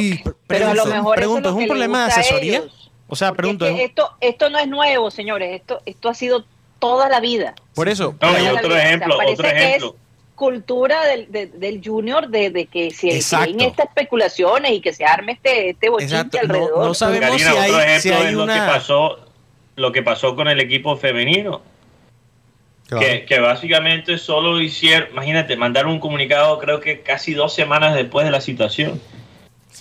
[0.00, 2.12] y Pero a lo Pregunto, mejor pregunto, ¿es un es lo que le problema de
[2.12, 2.62] asesoría?
[3.06, 5.54] O sea, Porque pregunto, es ¿es que un- esto, esto no es nuevo, señores.
[5.60, 6.44] Esto, esto ha sido
[6.78, 7.54] toda la vida.
[7.74, 8.52] por eso, No, otro vida.
[8.52, 9.88] O sea, ejemplo, parece otro que ejemplo.
[9.88, 14.92] es cultura del, de- del junior de, de que se creen estas especulaciones y que
[14.92, 16.38] se arme este, este bochinche Exacto.
[16.46, 16.86] No- alrededor.
[16.86, 19.18] no sabemos Karina, si hay- otro ejemplo si hay es lo una- que pasó,
[19.76, 21.60] lo que pasó con el equipo femenino.
[22.88, 23.04] Claro.
[23.06, 28.24] Que, que básicamente solo hicieron, imagínate, mandaron un comunicado creo que casi dos semanas después
[28.24, 29.00] de la situación.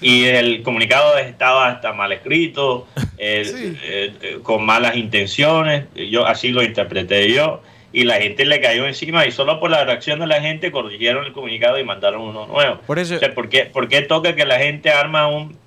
[0.01, 2.85] Y el comunicado estaba hasta mal escrito,
[3.17, 3.77] eh, Sí.
[3.83, 7.61] eh, eh, con malas intenciones, yo así lo interpreté yo,
[7.93, 11.25] y la gente le cayó encima y solo por la reacción de la gente corrigieron
[11.25, 12.79] el comunicado y mandaron uno nuevo.
[12.85, 15.57] por eso, O sea, ¿por qué, por qué toca que la gente arma un,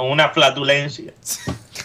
[0.00, 1.12] una flatulencia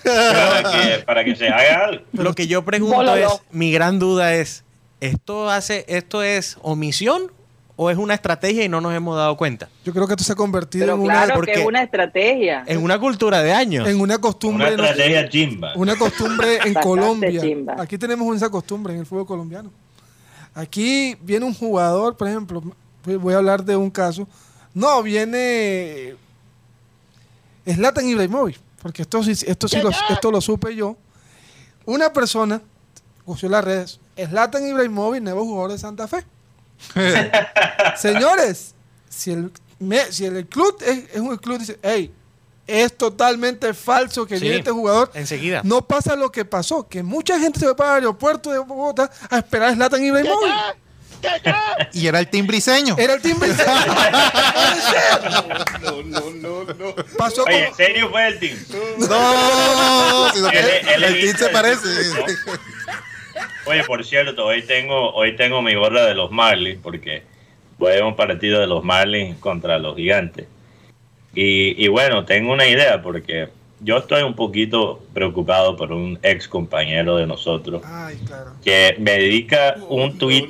[0.04, 2.04] para que, para que se haga algo?
[2.14, 3.16] lo que yo pregunto Bololo.
[3.36, 4.64] es, mi gran duda es,
[5.02, 7.32] ¿esto hace, esto es omisión
[7.76, 9.70] o es una estrategia y no nos hemos dado cuenta?
[9.84, 12.64] yo creo que esto se ha convertido Pero en una, claro que es una estrategia.
[12.68, 13.88] En una cultura de años.
[13.88, 14.76] en una Una costumbre.
[14.78, 14.84] ¿no?
[14.84, 15.74] estrategia chimba.
[15.76, 17.42] Una costumbre en Colombia.
[17.42, 17.76] chimba.
[17.80, 19.72] Aquí tenemos esa costumbre en el fútbol colombiano.
[20.56, 22.64] Aquí viene un jugador, por ejemplo,
[23.06, 24.28] voy a hablar de un caso.
[24.74, 26.16] No, viene
[27.76, 30.96] Zlatan Ibrahimovic, porque esto, sí- esto, sí lo, esto lo supe yo.
[31.86, 32.62] Una persona,
[33.26, 36.26] cogió las redes, Zlatan Ibrahimovic, nuevo jugador de Santa Fe.
[37.98, 38.76] Señores,
[39.10, 42.14] si el, me- si el club es, es un club, dice, hey,
[42.66, 44.42] es totalmente falso que Sí.
[44.44, 45.10] viene este jugador.
[45.14, 45.62] Enseguida.
[45.64, 49.10] No pasa lo que pasó, que mucha gente se fue para el aeropuerto de Bogotá
[49.30, 50.52] a esperar a Zlatan Ibrahimovic.
[51.94, 52.96] Y era el timbriseño.
[52.98, 53.50] Era el timbre.
[57.18, 57.76] Pasó Oye, ¿en como...
[57.76, 58.58] serio fue el team?
[59.00, 61.88] No, sino que el team se parece.
[61.88, 62.26] ¿no?
[63.66, 67.24] Oye, por cierto, hoy tengo, hoy tengo mi gorra de los Marlins porque
[67.78, 70.48] voy a un partido de los Marlins contra los Gigantes.
[71.36, 76.48] Y, y bueno, tengo una idea porque yo estoy un poquito preocupado por un ex
[76.48, 78.52] compañero de nosotros Ay, claro.
[78.64, 80.48] que me dedica un tweet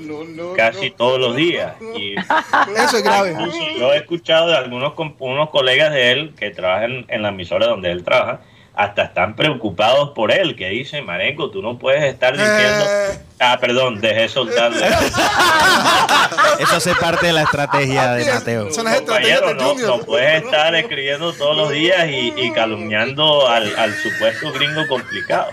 [0.55, 1.75] casi todos los días.
[1.97, 3.35] Y Eso es grave.
[3.79, 7.91] Yo he escuchado de algunos unos colegas de él que trabajan en la emisora donde
[7.91, 8.41] él trabaja,
[8.77, 12.85] hasta están preocupados por él, que dicen, Marenco, tú no puedes estar diciendo...
[12.87, 13.19] Eh.
[13.39, 14.87] Ah, perdón, dejé soltarle.
[16.59, 18.71] Eso hace parte de la estrategia de Mateo.
[18.71, 22.51] Son las estrategias Compañero, de no, no puedes estar escribiendo todos los días y, y
[22.51, 25.49] calumniando al, al supuesto gringo complicado.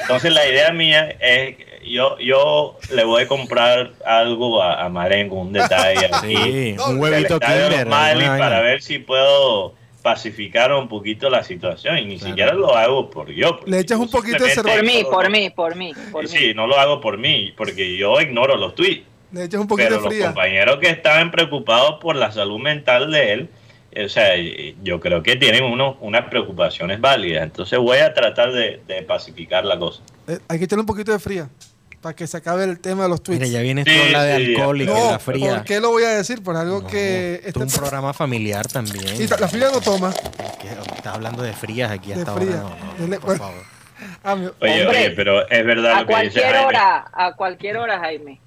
[0.00, 5.36] Entonces la idea mía es, yo, yo le voy a comprar algo a, a Marenco,
[5.36, 6.36] un detalle aquí.
[6.36, 8.38] Sí, un huevito estadio de los Kinder.
[8.38, 9.74] Para ver si puedo
[10.08, 13.60] pacificar un poquito la situación y ni siquiera lo hago por yo.
[13.66, 16.28] Le echas un poquito de simplemente Por mí, por mí, por mí, por mí.
[16.28, 19.04] Sí, no lo hago por mí, porque yo ignoro los tweets.
[19.32, 23.10] Le echas un poquito Pero de los compañeros que estaban preocupados por la salud mental
[23.10, 23.48] de él,
[23.92, 24.30] eh, o sea,
[24.82, 27.44] yo creo que tienen unos, unas preocupaciones válidas.
[27.44, 30.02] Entonces voy a tratar de, de pacificar la cosa.
[30.26, 31.50] Eh, hay que echarle un poquito de fría
[32.00, 33.40] para que se acabe el tema de los tweets.
[33.40, 35.50] Mira, ya viene Sí, esto habla de sí, alcohol y que no, la fría.
[35.56, 36.42] ¿por qué lo voy a decir?
[36.42, 37.34] Por algo No, que...
[37.44, 39.04] este es un programa familiar también.
[39.20, 40.12] y la fría no toma.
[40.60, 42.60] Que Está hablando de frías aquí De hasta fría.
[42.62, 42.76] ahora.
[42.98, 43.38] No, por bueno.
[43.44, 43.62] favor.
[44.22, 46.66] Ah, mi- Oye, Hombre, oye, pero es verdad A lo que dice cualquier Jaime.
[46.66, 48.40] hora, a cualquier hora, Jaime.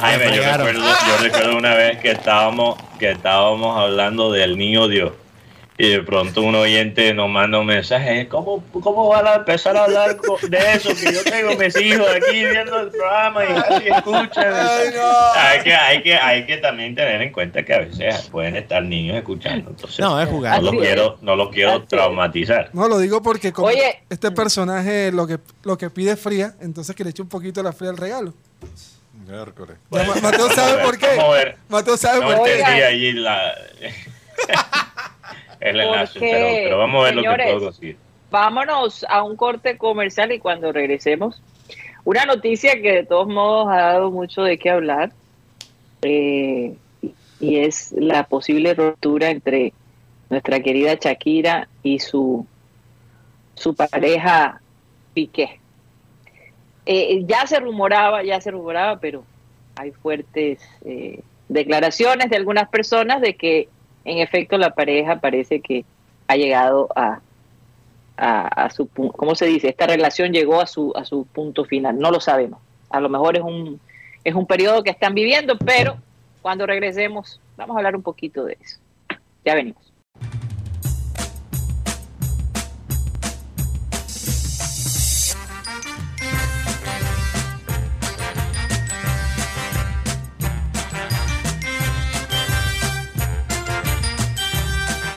[0.00, 5.12] Jaime, yo recuerdo, yo recuerdo una vez que estábamos, que estábamos hablando del niño Dios.
[5.76, 9.82] Y de pronto un oyente nos manda un mensaje, ¿cómo, cómo van a empezar a
[9.84, 10.16] hablar
[10.48, 10.90] de eso?
[10.94, 14.54] Que yo tengo mis hijos aquí viendo el programa y así escuchan.
[14.54, 15.32] Ay, no.
[15.34, 18.84] Hay que, hay, que, hay que también tener en cuenta que a veces pueden estar
[18.84, 19.70] niños escuchando.
[19.70, 20.62] Entonces, No, es no jugar.
[20.62, 20.82] lo Así es.
[20.84, 22.70] quiero, no lo quiero traumatizar.
[22.72, 24.04] No, lo digo porque como Oye.
[24.08, 27.58] este personaje lo que, lo que pide es fría, entonces que le eche un poquito
[27.60, 28.32] de la fría al regalo.
[29.26, 29.76] Miércoles.
[29.90, 31.06] Ma- Mateo sabe ver, por qué.
[31.16, 31.56] vamos a ver.
[31.68, 32.58] Mateo sabe No por qué.
[32.60, 33.54] entendí allí la,
[35.64, 37.96] el enlace, pero, pero vamos a ver lo que puedo conseguir.
[38.30, 41.40] Vámonos a un corte comercial y cuando regresemos,
[42.04, 45.12] una noticia que de todos modos ha dado mucho de qué hablar
[46.02, 46.74] eh,
[47.40, 49.72] y es la posible ruptura entre
[50.28, 52.46] nuestra querida Shakira y su,
[53.54, 54.60] su pareja
[55.14, 55.60] Piqué.
[56.86, 59.24] Eh, ya se rumoraba, ya se rumoraba, pero
[59.76, 63.68] hay fuertes eh, declaraciones de algunas personas de que
[64.04, 65.84] en efecto la pareja parece que
[66.28, 67.20] ha llegado a,
[68.16, 69.68] a, su pu- ¿cómo se dice?
[69.68, 71.98] Esta relación llegó a su a su punto final.
[71.98, 72.60] No lo sabemos.
[72.90, 73.80] A lo mejor es un
[74.22, 75.96] es un periodo que están viviendo, pero
[76.42, 78.78] cuando regresemos vamos a hablar un poquito de eso.
[79.44, 79.92] Ya venimos.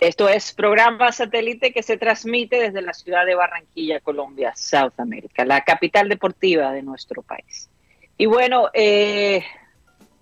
[0.07, 5.43] Esto es programa satélite que se transmite desde la ciudad de Barranquilla, Colombia, South America,
[5.43, 7.69] la capital deportiva de nuestro país.
[8.17, 9.43] Y bueno, eh,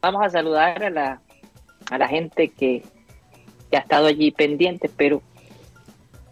[0.02, 1.22] vamos a saludar a la,
[1.92, 2.82] a la gente que,
[3.70, 5.22] que ha estado allí pendiente, pero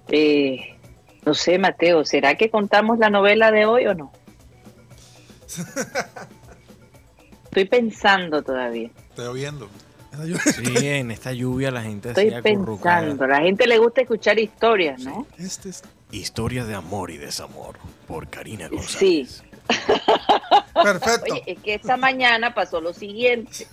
[0.08, 0.76] eh,
[1.24, 4.12] no sé, Mateo, ¿será que contamos la novela de hoy o no?
[7.44, 8.90] Estoy pensando todavía.
[9.10, 9.70] Estoy oyendo.
[10.54, 13.00] Sí, en esta lluvia la gente Estoy acurrucada.
[13.02, 13.24] pensando.
[13.26, 15.26] A la gente le gusta escuchar historias, ¿no?
[15.38, 17.76] Este es Historia de amor y desamor
[18.08, 18.76] por Karina Sí.
[18.76, 19.44] González.
[20.74, 21.34] perfecto.
[21.34, 23.66] Oye, es que esta mañana pasó lo siguiente.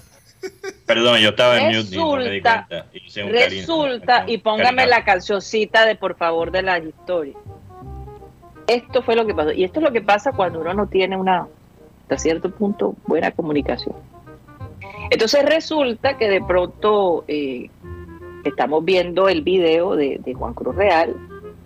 [0.87, 2.67] Perdón, yo estaba en mute y no me di Resulta-
[3.67, 4.25] cuenta.
[4.27, 4.87] Y póngame Karina.
[4.87, 7.37] la cancioncita de por favor de las historias.
[8.67, 9.53] Esto fue lo que pasó.
[9.53, 11.47] Y esto es lo que pasa cuando uno no tiene una,
[12.03, 13.95] hasta cierto punto, buena comunicación.
[15.11, 17.69] Entonces resulta que de pronto eh,
[18.45, 21.15] estamos viendo el video de, Juan Cruz Real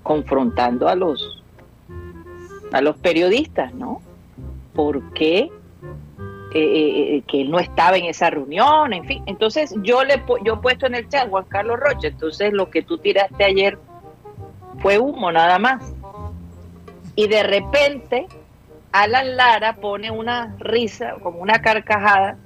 [0.03, 1.43] confrontando a los
[2.73, 4.01] a los periodistas, ¿no?
[4.75, 5.51] ¿Por qué?
[6.55, 9.23] eh, eh, que él no estaba en esa reunión, en fin.
[9.27, 12.83] Entonces yo le yo he puesto en el chat Juan Carlos Rocha, entonces lo que
[12.83, 13.77] tú tiraste ayer
[14.79, 15.93] fue humo nada más.
[17.17, 18.29] Y de repente
[18.93, 22.39] Alan Lara pone una risa, como una carcajada,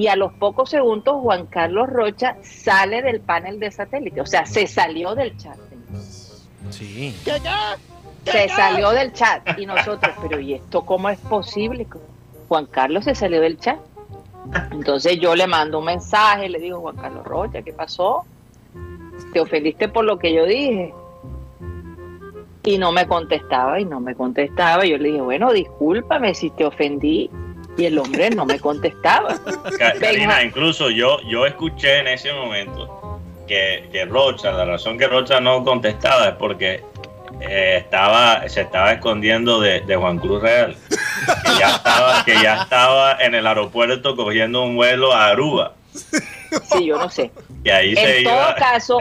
[0.00, 4.46] y a los pocos segundos Juan Carlos Rocha sale del panel de satélite, o sea,
[4.46, 5.58] se salió del chat.
[6.70, 7.14] Sí.
[8.24, 11.86] Se salió del chat y nosotros, pero ¿y esto cómo es posible?
[12.48, 13.78] Juan Carlos se salió del chat.
[14.70, 18.24] Entonces yo le mando un mensaje, le digo, Juan Carlos Rocha, ¿qué pasó?
[19.34, 20.94] ¿Te ofendiste por lo que yo dije?
[22.62, 24.86] Y no me contestaba y no me contestaba.
[24.86, 27.30] Yo le dije, bueno, discúlpame si te ofendí.
[27.80, 29.38] Y el hombre no me contestaba.
[30.00, 35.40] Karina, incluso yo, yo escuché en ese momento que, que Rocha, la razón que Rocha
[35.40, 36.82] no contestaba es porque
[37.40, 40.76] eh, estaba, se estaba escondiendo de, de Juan Cruz Real.
[41.44, 45.72] Que ya, estaba, que ya estaba en el aeropuerto cogiendo un vuelo a Aruba.
[45.92, 47.30] Sí, yo no sé.
[47.64, 48.54] Y ahí se En todo iba.
[48.56, 48.98] caso,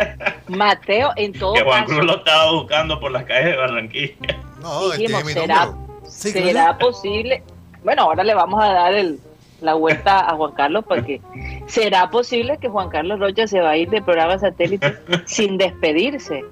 [0.48, 4.16] Mateo, en todo Que Juan caso, Cruz lo estaba buscando por las calles de Barranquilla.
[4.62, 5.90] No, dijimos, tiene mi ¿será, número.
[6.10, 7.44] Sí, ¿será posible?
[7.84, 9.20] Bueno, ahora le vamos a dar el,
[9.62, 11.22] la vuelta a Juan Carlos porque
[11.68, 16.44] ¿será posible que Juan Carlos Rocha se va a ir del programa satélite sin despedirse?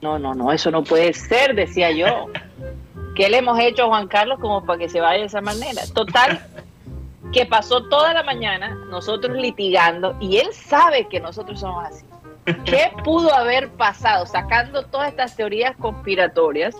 [0.00, 2.26] No, no, no, eso no puede ser, decía yo.
[3.14, 5.82] ¿Qué le hemos hecho a Juan Carlos como para que se vaya de esa manera?
[5.92, 6.40] Total,
[7.32, 12.04] que pasó toda la mañana nosotros litigando y él sabe que nosotros somos así.
[12.64, 14.26] ¿Qué pudo haber pasado?
[14.26, 16.74] Sacando todas estas teorías conspiratorias.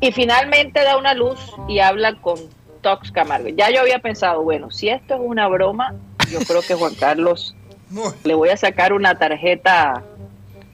[0.00, 1.38] Y finalmente da una luz
[1.68, 2.38] y habla con
[2.80, 3.48] Tox Camargo.
[3.48, 5.94] Ya yo había pensado, bueno, si esto es una broma,
[6.30, 7.54] yo creo que Juan Carlos
[8.24, 10.02] le voy a sacar una tarjeta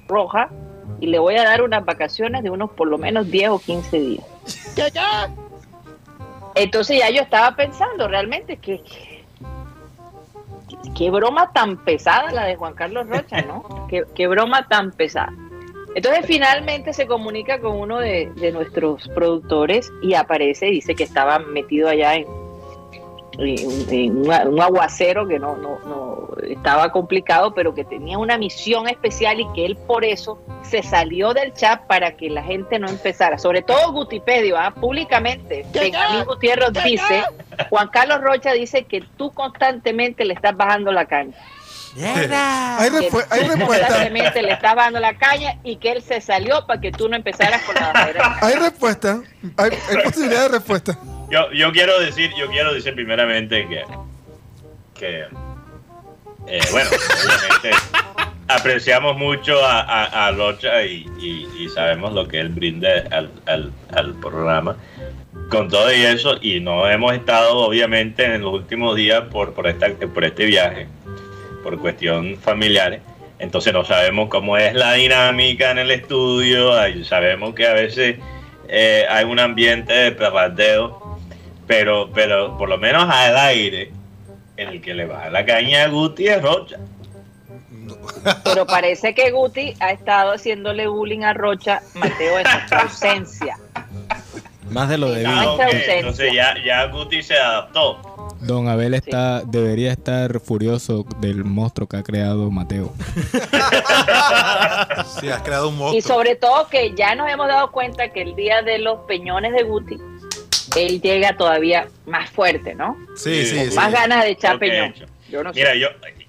[0.06, 0.50] roja
[1.00, 4.00] y le voy a dar unas vacaciones de unos por lo menos 10 o 15
[4.00, 4.24] días.
[6.54, 8.82] Entonces ya yo estaba pensando realmente que
[10.96, 13.86] qué broma tan pesada la de Juan Carlos Rocha, ¿no?
[13.88, 15.32] Qué, qué broma tan pesada.
[15.96, 21.04] Entonces finalmente se comunica con uno de, de nuestros productores y aparece y dice que
[21.04, 22.26] estaba metido allá en,
[23.38, 28.36] en- en un, un aguacero que no, no, no estaba complicado, pero que tenía una
[28.36, 32.78] misión especial y que él por eso se salió del chat para que la gente
[32.78, 33.38] no empezara.
[33.38, 34.74] Sobre todo Gutipedio, ¿ah?
[34.78, 35.64] públicamente.
[35.72, 37.22] Benjamín Gutiérrez dice,
[37.70, 41.06] Juan Carlos Rocha dice que tú constantemente le estás bajando la
[42.02, 42.78] caña.
[42.78, 42.90] hay,
[43.30, 44.08] hay respuesta.
[44.42, 47.62] le estás bajando la caña y que él se salió para que tú no empezaras
[47.62, 48.36] con la bajadera.
[48.40, 49.20] Hay respuesta.
[49.56, 50.98] Hay, hay posibilidad de respuesta.
[51.30, 53.82] Yo, yo quiero decir, yo quiero decir primeramente que,
[54.94, 55.20] que
[56.46, 57.70] eh, bueno, obviamente
[58.48, 63.28] apreciamos mucho a, a, a Rocha y, y- y sabemos lo que él brinda al,
[63.46, 64.76] al, al programa
[65.50, 69.66] con todo y eso y no hemos estado obviamente en los últimos días por, por,
[69.66, 70.86] esta, por este viaje
[71.66, 73.00] por cuestión familiares
[73.38, 76.72] entonces no sabemos cómo es la dinámica en el estudio
[77.04, 78.18] sabemos que a veces
[78.68, 81.06] eh, hay un ambiente de perrateo
[81.66, 83.92] pero, pero por lo menos al aire,
[84.56, 86.78] el que le baja la caña a Guti es Rocha.
[88.44, 93.58] Pero parece que Guti ha estado haciéndole bullying a Rocha, Mateo, en nuestra ausencia.
[94.70, 95.60] Más de lo debido.
[95.60, 95.68] Ah.
[95.70, 98.15] Entonces ya, ya Guti se adaptó.
[98.40, 102.92] Don Abel está, debería estar furioso del monstruo que ha creado Mateo.
[105.20, 106.16] Sí, has creado un Y monstruo.
[106.16, 109.62] sobre todo que ya nos hemos dado cuenta que el día de los peñones de
[109.62, 109.96] Guti,
[110.76, 112.96] él llega todavía más fuerte, ¿no?
[113.16, 113.76] Sí, sí, Con sí.
[113.76, 114.94] más ganas de echar peñón.
[115.30, 115.60] Yo no sé.
[115.60, 115.88] Mira, yo,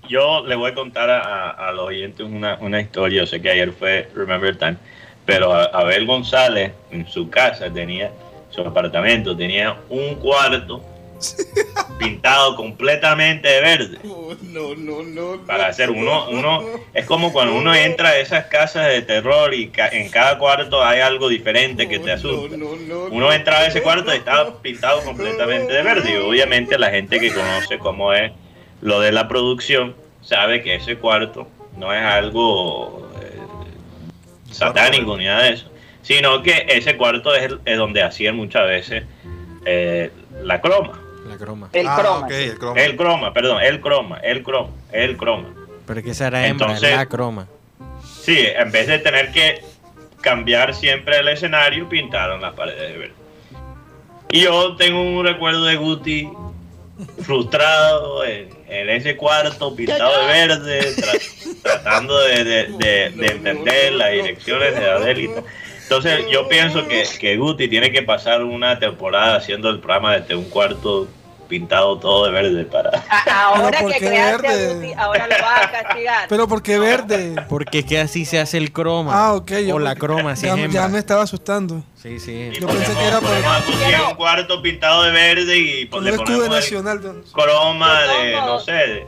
[0.10, 3.22] yo le voy a contar a, a- a los oyentes una, una historia.
[3.22, 4.78] Yo sé que ayer fue Remember Time,
[5.26, 8.12] pero Abel González en su casa tenía,
[8.50, 10.82] su apartamento tenía un cuarto
[12.00, 13.98] pintado completamente de verde.
[14.42, 15.46] No, no, no.
[15.46, 16.64] para hacer uno, uno
[16.94, 20.84] es como cuando uno entra a esas casas de terror y ca- en cada cuarto
[20.84, 22.56] hay algo diferente que te asusta.
[23.12, 27.20] Uno entra a ese cuarto y está pintado completamente de verde y obviamente la gente
[27.20, 28.32] que conoce cómo es
[28.82, 31.48] lo de la producción sabe que ese cuarto
[31.78, 33.40] no es algo eh,
[34.52, 35.70] satánico ni nada de eso,
[36.02, 39.04] sino que ese cuarto es donde hacían muchas veces
[39.66, 40.12] eh,
[40.44, 41.00] la croma.
[41.40, 41.70] La croma.
[41.74, 42.28] el Ah, croma.
[42.30, 42.82] el croma.
[42.82, 45.50] El croma, perdón, el croma, el croma, el croma.
[45.86, 47.48] Pero es que esa era hembra, Entonces- la croma.
[48.22, 49.62] Sí, en vez de tener que
[50.22, 53.14] cambiar siempre el escenario, pintaron las paredes de verde.
[54.30, 56.30] Y yo tengo un recuerdo de Guti
[57.22, 63.94] frustrado en, en ese cuarto pintado de verde, tra- tratando de, de- de- de entender
[63.94, 65.44] las direcciones de Adelita.
[65.84, 70.36] Entonces yo pienso que, que Guti tiene que pasar una temporada haciendo el programa desde
[70.36, 71.08] un cuarto
[71.48, 72.90] pintado todo de verde para...
[73.10, 74.76] A- ahora Pero ¿por que creaste a verde?
[74.76, 76.26] Guti, ahora lo vas a castigar.
[76.30, 77.36] Pero ¿por qué verde?
[77.50, 79.12] Porque es que así se hace el croma.
[79.14, 79.52] Ah, ok.
[79.74, 81.82] O la croma, si ya, es ya me estaba asustando.
[82.02, 82.52] Sí, sí.
[82.54, 86.14] y Yo pensé que era por- a un cuarto pintado de verde y Con le
[86.14, 87.02] ponemos nacional.
[87.02, 89.08] de- croma De no sé, de-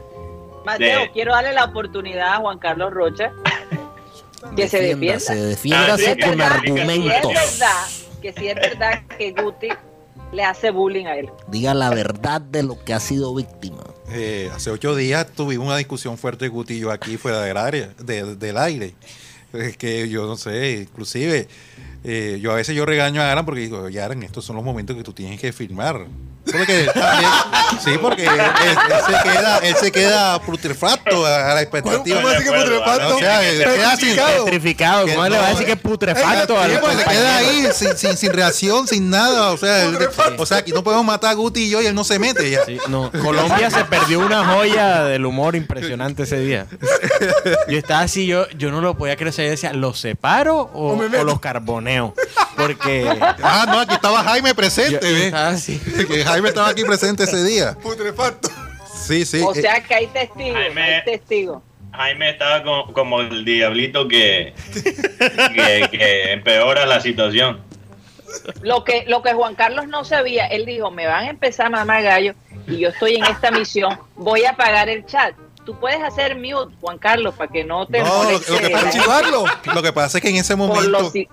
[0.64, 3.32] Mateo, de- quiero darle la oportunidad a Juan Carlos Rocha
[4.56, 5.16] que se defienda.
[5.18, 6.26] Ah, con se explique.
[6.26, 7.32] Si es argumentos.
[7.32, 7.86] verdad,
[8.22, 9.68] que si es verdad que Guti
[10.32, 11.28] le hace bullying a él.
[11.48, 13.82] Diga la verdad de lo que ha sido víctima.
[14.12, 17.90] Eh, hace ocho días tuvimos una discusión fuerte Guti y yo aquí fuera del área,
[18.02, 18.94] de- del aire.
[19.52, 21.48] Es que yo no sé, inclusive
[22.04, 24.64] eh, yo a veces yo regaño a Alan porque digo, oye Alan, estos son los
[24.64, 26.06] momentos que tú tienes que filmar.
[26.44, 27.30] Porque, también-
[27.84, 32.16] sí, porque él, él- él se queda, él se queda putrefacto a, a la expectativa.
[32.20, 33.16] ¿Cómo así que putrefacto?
[33.16, 35.06] O sea, él queda sin, Petrificado.
[35.06, 36.56] ¿Cómo le va a decir que es putrefacto?
[36.56, 39.50] Sí, al pues, se queda ahí sin, sin, sin reacción, sin nada.
[39.52, 39.98] O sea, él-
[40.38, 42.50] o sea, aquí no podemos matar a Guti y yo y él no se mete
[42.50, 42.64] ya.
[42.64, 46.66] Sí, no, Colombia se perdió una joya del humor impresionante ese día.
[47.68, 49.34] Yo estaba así, yo, yo no lo podía creer.
[49.34, 51.24] Yo decía, ¿los separo o, O me o meto.
[51.24, 52.14] los carboneo?
[52.60, 53.06] Porque
[53.42, 55.24] Ah, no, aquí estaba Jaime presente, yo ¿ves?
[55.26, 55.78] estaba así.
[56.08, 57.76] Que Jaime estaba aquí presente ese día.
[57.82, 58.48] Putrefacto.
[58.94, 59.40] Sí, sí.
[59.44, 61.62] O eh, sea que hay testigos, Jaime- hay testigos.
[61.92, 67.60] Jaime estaba co- como el diablito que, que, que empeora la situación.
[68.62, 71.70] Lo que, lo que Juan Carlos no sabía, él dijo, me van a empezar a
[71.70, 72.34] mamar gallo
[72.68, 75.34] y yo estoy en esta misión, voy a apagar el chat.
[75.64, 78.70] Tú puedes hacer mute, Juan Carlos, para que no te No, lo- moleste lo que
[78.70, 79.44] pasa- Archivarlo.
[79.74, 81.10] Lo que pasa es que en ese momento.
[81.12, 81.28] Sí,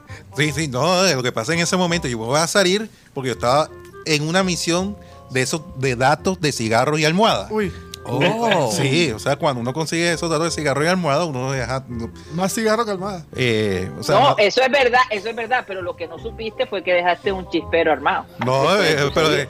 [0.54, 3.70] sí, no, lo que pasa en ese momento, yo voy a salir porque yo estaba
[4.06, 4.98] en una misión
[5.30, 7.48] de esos de datos de cigarros y almohada.
[7.50, 7.72] Uy,
[8.10, 8.72] Oh.
[8.72, 11.84] Sí, o sea, cuando uno consigue esos datos de cigarro y almohada, uno deja.
[11.88, 13.26] no, más cigarro que almohada.
[13.36, 16.18] eh, o sea, no, no, eso es verdad, eso es verdad, pero lo que no
[16.20, 18.26] supiste fue que dejaste un chispero armado.
[18.46, 19.48] no, eh, pero, eh,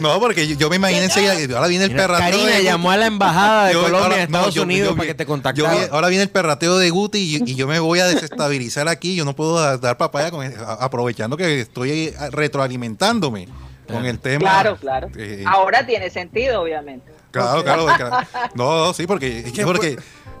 [0.00, 2.90] no, porque yo, yo me imaginé enseguida, ahora viene el Mira, perrateo Karina de llamó
[2.90, 5.14] a la embajada de Yo- Colombia ahora- en no, Estados yo- Unidos yo para que
[5.14, 5.88] te contactara.
[5.90, 9.14] ahora viene el perrateo de Guti y, y yo me voy a desestabilizar aquí.
[9.16, 13.48] Yo no puedo dar, dar papaya con- aprovechando que estoy retroalimentándome
[13.90, 14.40] con el tema.
[14.40, 15.08] Claro, claro.
[15.16, 17.12] Eh, Ahora tiene sentido, obviamente.
[17.42, 18.26] Claro, claro, claro.
[18.54, 19.96] No, no, sí, porque, porque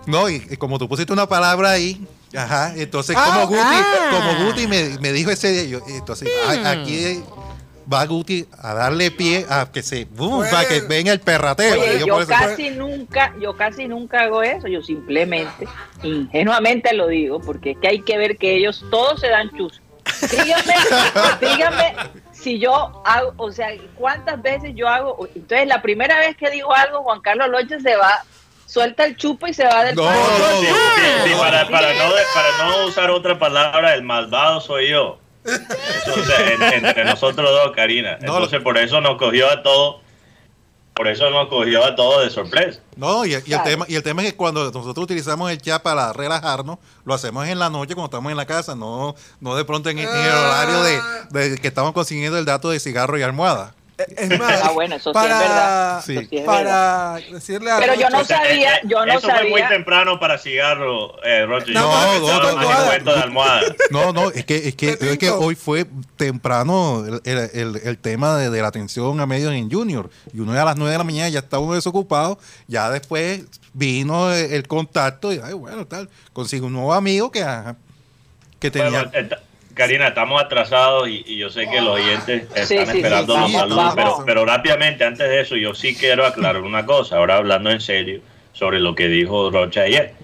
[0.06, 4.10] no, y, y como tú pusiste una palabra ahí, ajá, entonces Ah, como Guti, ah.
[4.10, 7.22] como Guti me, me dijo ese día, yo, entonces a- aquí
[7.92, 10.36] va Guti a darle pie a que se, ¡bum!
[10.38, 11.80] Pues- para que venga el perrateo.
[11.80, 15.66] Oye, yo yo por eso- casi nunca, yo casi nunca hago eso, yo simplemente,
[16.02, 19.80] ingenuamente lo digo, porque es que hay que ver que ellos todos se dan chus.
[20.30, 20.74] Díganme,
[21.40, 21.94] díganme
[22.44, 26.72] si yo hago, o sea, cuántas veces yo hago, entonces la primera vez que digo
[26.74, 28.22] algo, Juan Carlos Loche se va,
[28.66, 30.18] suelta el chupo y se va del No, país.
[30.38, 34.60] no, Sí, sí, sí, para, para no, de- para no usar otra palabra, el malvado
[34.60, 35.18] soy yo.
[35.44, 38.18] Eso, o sea, en- entre nosotros dos, Karina.
[38.20, 40.02] No, Entonces, por eso nos cogió a todos,
[40.94, 42.80] por eso nos cogió a todos de sorpresa.
[42.96, 45.82] No, y, y el tema, y el tema es que cuando nosotros utilizamos el chat
[45.82, 49.64] para relajarnos, lo hacemos en la noche cuando estamos en la casa, no, no de
[49.64, 53.22] pronto en, en el horario de, de que estamos consiguiendo el dato de cigarro y
[53.22, 53.74] almohada.
[54.16, 56.02] Es más, Ah, bueno, eso sí es verdad.
[56.04, 56.12] Sí.
[56.16, 57.14] Eso sí es verdad.
[57.14, 59.68] para decirle a Pero yo no sabía, eh, eh, yo no eso fue muy sabía.
[59.68, 61.72] temprano para cigarro, eh, Roche.
[61.72, 61.80] No,
[62.16, 62.52] Yo no,
[63.04, 63.62] no, almohada.
[63.90, 65.86] No, no, es que, es que, es que hoy fue
[66.16, 70.10] temprano el, el- el- el tema de, de la atención a medios en Junior.
[70.32, 72.38] Y uno a las 9 de la mañana ya estaba uno desocupado.
[72.66, 77.42] Ya después vino el, el contacto y, ay, bueno, tal, consigo un nuevo amigo que,
[77.42, 77.76] ajá,
[78.58, 78.90] que tenía.
[79.04, 79.40] Bueno, está-
[79.74, 83.52] Karina, estamos atrasados y, y yo sé que los oyentes están Sí, esperando sí, los
[83.52, 84.24] vamos, saludos, pero, vamos.
[84.26, 88.20] pero rápidamente, antes de eso, yo sí quiero aclarar una cosa, ahora hablando en serio
[88.52, 90.14] sobre lo que dijo Rocha ayer.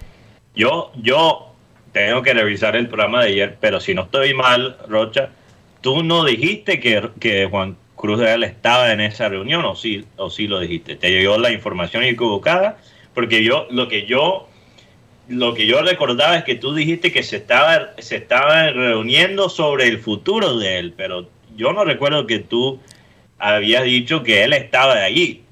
[0.54, 1.52] Yo, yo
[1.92, 5.30] tengo que revisar el programa de ayer, pero si no estoy mal, Rocha,
[5.80, 10.30] tú no dijiste que, que Juan Cruz Real estaba en esa reunión, o sí, o
[10.30, 10.94] sí lo dijiste.
[10.96, 12.78] Te llegó la información equivocada,
[13.14, 14.48] porque yo, lo que yo
[15.30, 19.86] lo que yo recordaba es que tú dijiste que se estaba se estaban reuniendo sobre
[19.86, 22.80] el futuro de él, pero yo no recuerdo que tú
[23.38, 25.44] habías dicho que él estaba allí,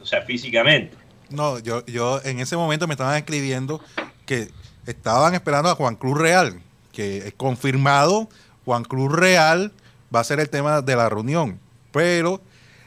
[0.00, 0.96] o sea, físicamente.
[1.30, 3.80] No, yo, yo en ese momento me estaban escribiendo
[4.26, 4.48] que
[4.86, 6.60] estaban esperando a Juan Cruz Real,
[6.92, 8.28] que es confirmado,
[8.64, 9.70] Juan Cruz Real
[10.14, 11.60] va a ser el tema de la reunión,
[11.92, 12.40] pero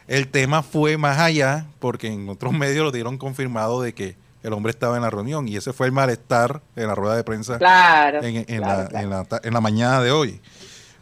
[0.09, 4.53] el tema fue más allá, porque en otros medios lo dieron confirmado de que el
[4.53, 7.57] hombre estaba en la reunión y ese fue el malestar en la rueda de prensa
[7.57, 8.21] Claro.
[8.23, 9.03] en, en claro, la, claro.
[9.03, 10.39] En, la, en la mañana de hoy.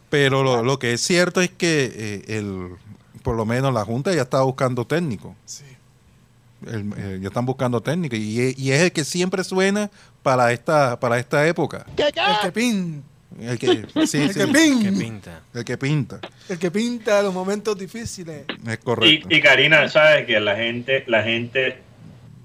[0.10, 2.70] Pero lo, lo que es cierto es que eh, el,
[3.24, 5.36] por lo menos la Junta ya estaba buscando técnico.
[5.46, 5.64] Sí.
[6.68, 9.90] El- eh, ya están buscando técnico y, e- y es el que siempre suena
[10.22, 11.86] para esta para esta época.
[11.98, 13.08] El que pinta.
[13.42, 13.68] El que,
[14.06, 15.00] sí, El sí, que ¿Qué pinta.
[15.00, 15.42] pinta?
[15.56, 16.20] el que pinta.
[16.48, 18.44] El que pinta los momentos difíciles.
[18.48, 19.28] Es Y, correcto.
[19.30, 21.82] y Karina, sabes que la gente, la gente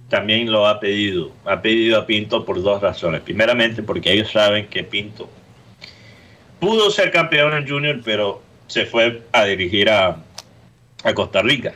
[0.09, 3.21] también lo ha pedido, ha pedido a Pinto por dos razones.
[3.21, 5.29] Primeramente, porque ellos saben que Pinto
[6.61, 10.17] pudo ser campeón en Junior, pero se fue a dirigir a,
[11.05, 11.75] a Costa Rica.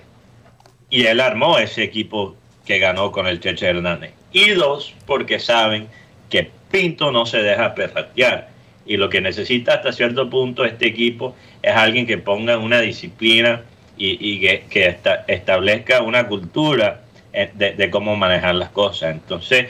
[0.91, 4.13] Y él armó ese equipo que ganó con el Cheche Hernández.
[4.33, 5.89] Y dos, porque saben
[6.31, 8.49] que Pinto no se deja perratear.
[8.87, 13.63] Y lo que necesita hasta cierto punto este equipo es alguien que ponga una disciplina
[13.97, 17.02] y, y que, que esta- establezca una cultura
[17.33, 19.13] de, de cómo manejar las cosas.
[19.13, 19.69] Entonces,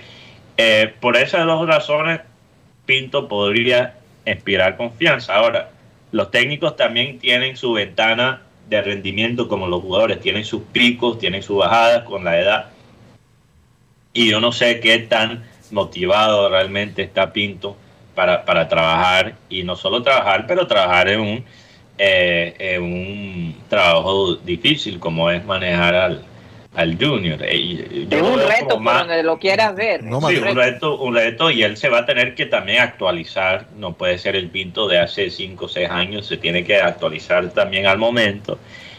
[0.57, 2.21] eh, por esas dos razones,
[2.85, 3.95] Pinto podría
[4.27, 5.35] inspirar confianza.
[5.35, 5.71] Ahora,
[6.11, 11.43] los técnicos también tienen su ventana de rendimiento como los jugadores, tienen sus picos, tienen
[11.43, 12.67] sus bajadas con la edad.
[14.13, 17.77] Y yo no sé qué tan motivado realmente está Pinto
[18.15, 21.45] para, para trabajar, y no solo trabajar, pero trabajar en un,
[21.97, 26.25] eh, en un trabajo difícil como es manejar al,
[26.75, 27.43] al junior.
[27.43, 30.03] Eh, y yo Es lo un reto por donde lo quieras ver.
[30.03, 30.55] No, Sí, un reto.
[30.55, 34.37] reto, un reto y él se va a tener que también actualizar, no puede ser
[34.37, 38.59] el Pinto de hace 5 o 6 años, se tiene que actualizar también al momento.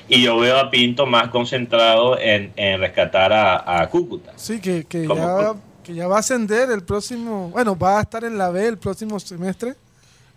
[0.10, 4.34] Y yo veo a Pinto más concentrado en, en rescatar a, a Cúcuta.
[4.36, 5.54] Sí, que, que, ya,
[5.84, 7.50] que ya va a ascender el próximo.
[7.50, 9.74] Bueno, va a estar en la B el próximo semestre.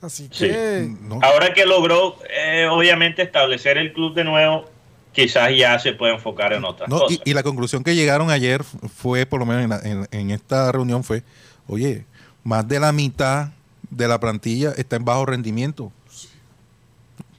[0.01, 0.47] Así Sí.
[0.49, 0.89] que.
[1.03, 4.71] No, Ahora que logró, eh, obviamente, establecer el club de nuevo,
[5.17, 7.19] quizás ya se puede enfocar en otras No, cosas.
[7.25, 10.31] y, y la conclusión que llegaron ayer fue, por lo menos en, la- en- en
[10.31, 11.25] esta reunión, fue,
[11.67, 12.05] oye,
[12.45, 13.49] más de la mitad
[13.91, 15.91] de la plantilla está en bajo rendimiento.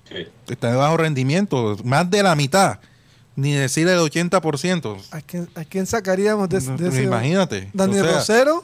[0.10, 0.28] Sí.
[0.50, 2.80] Está en bajo rendimiento, más de la mitad.
[3.36, 4.98] Ni decir el 80%.
[5.12, 7.04] ¿A quién, a quién sacaríamos de, de ese?
[7.04, 7.70] Imagínate.
[7.74, 8.64] Daniel O sea, Rosero,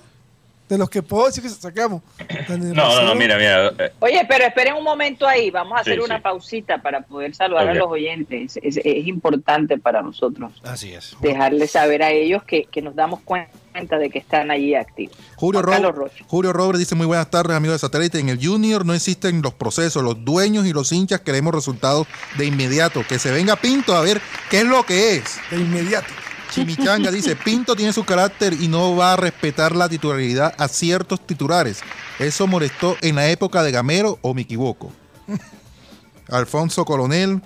[0.74, 2.02] de los que puedo decir que sacamos.
[2.50, 3.68] No, no, no, mira, mira.
[3.80, 6.22] eh, Oye, pero esperen un momento ahí, vamos a Sí, hacer una sí.
[6.24, 8.58] pausita para poder saludar a los oyentes.
[8.62, 11.16] Es, es importante para nosotros Así es.
[11.22, 15.18] dejarles saber a ellos que, que nos damos cuenta de que están allí activos.
[15.36, 16.26] Julio, Juan Carlos Ro- Rocha.
[16.28, 18.20] Julio Robles dice muy buenas tardes amigos de satélite.
[18.20, 22.08] En el Junior no existen los procesos, los dueños y los hinchas queremos resultados
[22.38, 23.04] de inmediato.
[23.08, 25.40] Que se venga Pinto a ver qué es lo que es.
[25.52, 26.08] De inmediato.
[26.54, 31.26] Chimichanga dice, Pinto tiene su carácter y no va a respetar la titularidad a ciertos
[31.26, 31.80] titulares.
[32.20, 34.92] Eso molestó en la época de Gamero o me equivoco.
[36.30, 37.42] Alfonso Coronel,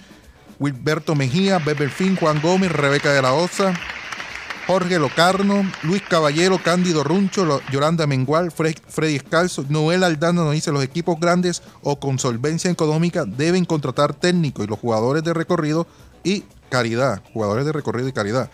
[0.60, 3.74] Wilberto Mejía, Beberfín, Juan Gómez, Rebeca de la Osa,
[4.68, 10.72] Jorge Locarno, Luis Caballero, Cándido Runcho, Yolanda Mengual, Fre- Freddy Escalzo, Noel Aldana nos dice
[10.74, 15.88] los equipos grandes o con solvencia económica deben contratar técnicos y los jugadores de recorrido
[16.24, 18.49] y caridad, jugadores de recorrido y caridad.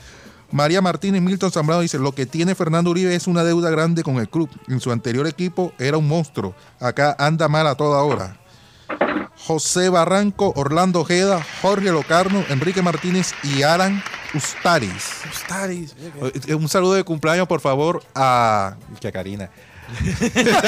[0.54, 4.18] María Martínez Milton Zambrano dice, lo que tiene Fernando Uribe es una deuda grande con
[4.18, 4.50] el club.
[4.68, 6.54] En su anterior equipo era un monstruo.
[6.80, 8.38] Acá anda mal a toda hora.
[9.48, 14.02] José Barranco, Orlando Ojeda, Jorge Locarno, Enrique Martínez y Alan
[14.36, 15.22] Ustaris.
[15.32, 15.94] Ustaris.
[15.94, 18.76] que- Eh, Un saludo de cumpleaños, por favor, a.
[19.02, 19.50] Que a Karina.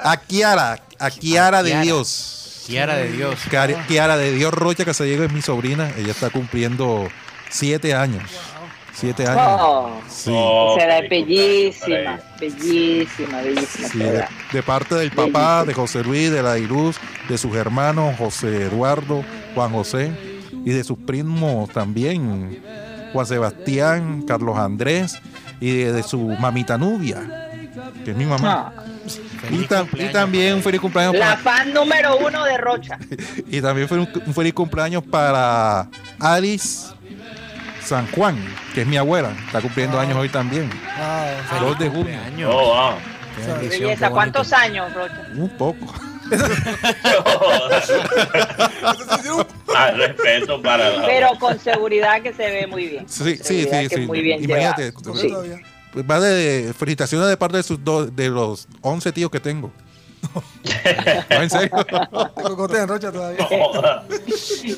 [0.00, 1.82] a Kiara, a Kiara de Kiara.
[1.84, 2.62] Dios.
[2.66, 3.38] Kiara de Dios.
[3.50, 5.90] Kiara, Kiara de Dios Rocha Casallego es mi sobrina.
[5.96, 7.08] Ella está cumpliendo
[7.52, 8.22] siete años.
[8.94, 9.42] Siete años.
[9.60, 10.30] Oh, Sí.
[10.34, 10.76] Oh,
[11.08, 13.88] bellísima, bellísima, bellísima.
[13.88, 16.96] Sí, de, de parte del papá, de José Luis, de la Iruz,
[17.28, 19.24] de sus hermanos José Eduardo,
[19.54, 20.12] Juan José
[20.64, 22.62] y de sus primos también,
[23.12, 25.18] Juan Sebastián, Carlos Andrés
[25.60, 27.48] y de, de su mamita Nubia,
[28.04, 28.72] que es mi mamá.
[28.76, 28.82] Ah,
[29.50, 32.98] Y, tam- y también un feliz cumpleaños la para, fan número uno de Rocha.
[33.50, 35.88] y también fue un, un feliz cumpleaños para
[36.20, 36.88] Alice
[37.84, 38.36] San Juan,
[38.74, 40.70] que es mi abuela, está cumpliendo años hoy también.
[41.48, 42.18] Feliz 2 de junio.
[42.50, 42.94] Oh, wow.
[43.60, 44.10] Belleza.
[44.10, 45.26] ¿cuántos años, Rocha?
[45.34, 45.92] Un poco.
[49.74, 51.06] Al respeto para la.
[51.06, 53.08] Pero con seguridad que se ve muy bien.
[53.08, 54.00] Sí, sí, sí, sí.
[54.02, 54.92] Muy bien Imagínate.
[54.92, 55.32] ¿cómo Sí.
[55.92, 59.70] Pues va de felicitaciones de parte de sus dos, de los 11 tíos que tengo.
[60.22, 61.70] No, en serio.
[61.84, 63.46] Te cocotean, Rocha, todavía.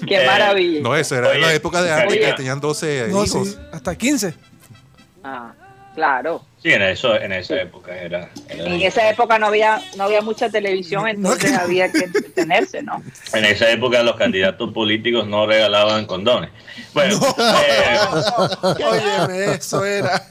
[0.06, 0.80] Qué Eh, maravilla.
[0.82, 2.32] No, esa era Oye, la época de antes que Oye.
[2.34, 3.48] tenían 12 No, hijos.
[3.48, 4.34] sí, hasta 15.
[5.22, 5.52] Ah,
[5.94, 6.44] claro.
[6.62, 8.30] Sí, en, eso, en esa época era.
[8.48, 13.02] era- En esa época no había, no había mucha televisión, entonces había que entretenerse, ¿no?
[13.34, 16.50] En esa época los candidatos políticos no regalaban condones.
[16.94, 17.98] Bueno, eh,
[18.84, 20.26] Óyeme, eso era.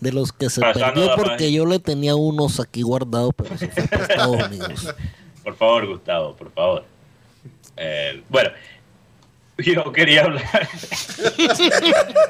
[0.00, 3.68] De los que se Pasando perdió porque yo le tenía unos aquí guardados, pero se
[3.68, 4.94] fue para Estados Unidos.
[5.42, 6.84] por favor, Gustavo, por favor.
[7.76, 8.50] Eh, bueno,
[9.58, 10.42] yo quería hablar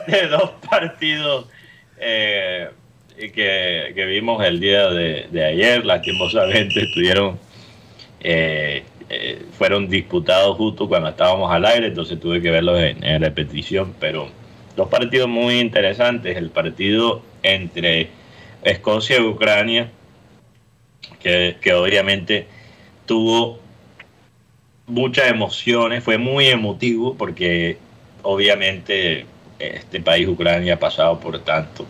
[0.06, 1.46] de dos partidos
[1.98, 2.68] eh,
[3.16, 5.84] que, que vimos el día de, de ayer.
[5.86, 7.38] Lastimosamente estuvieron,
[8.20, 13.22] eh, eh, fueron disputados justo cuando estábamos al aire, entonces tuve que verlos en, en
[13.22, 13.94] repetición.
[13.98, 14.28] Pero
[14.76, 16.36] dos partidos muy interesantes.
[16.36, 18.08] El partido entre
[18.62, 19.90] Escocia y Ucrania,
[21.20, 22.46] que, obviamente
[23.06, 23.58] tuvo
[24.86, 27.78] muchas emociones, fue muy emotivo porque
[28.22, 29.26] obviamente
[29.58, 31.86] este país, Ucrania, ha pasado por tanto.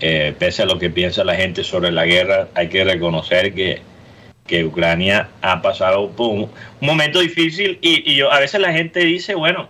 [0.00, 3.80] Eh, pese a lo que piensa la gente sobre la guerra, hay que reconocer que,
[4.46, 6.50] que Ucrania ha pasado por un, un
[6.86, 9.68] momento difícil y, y yo, a veces la gente dice, bueno,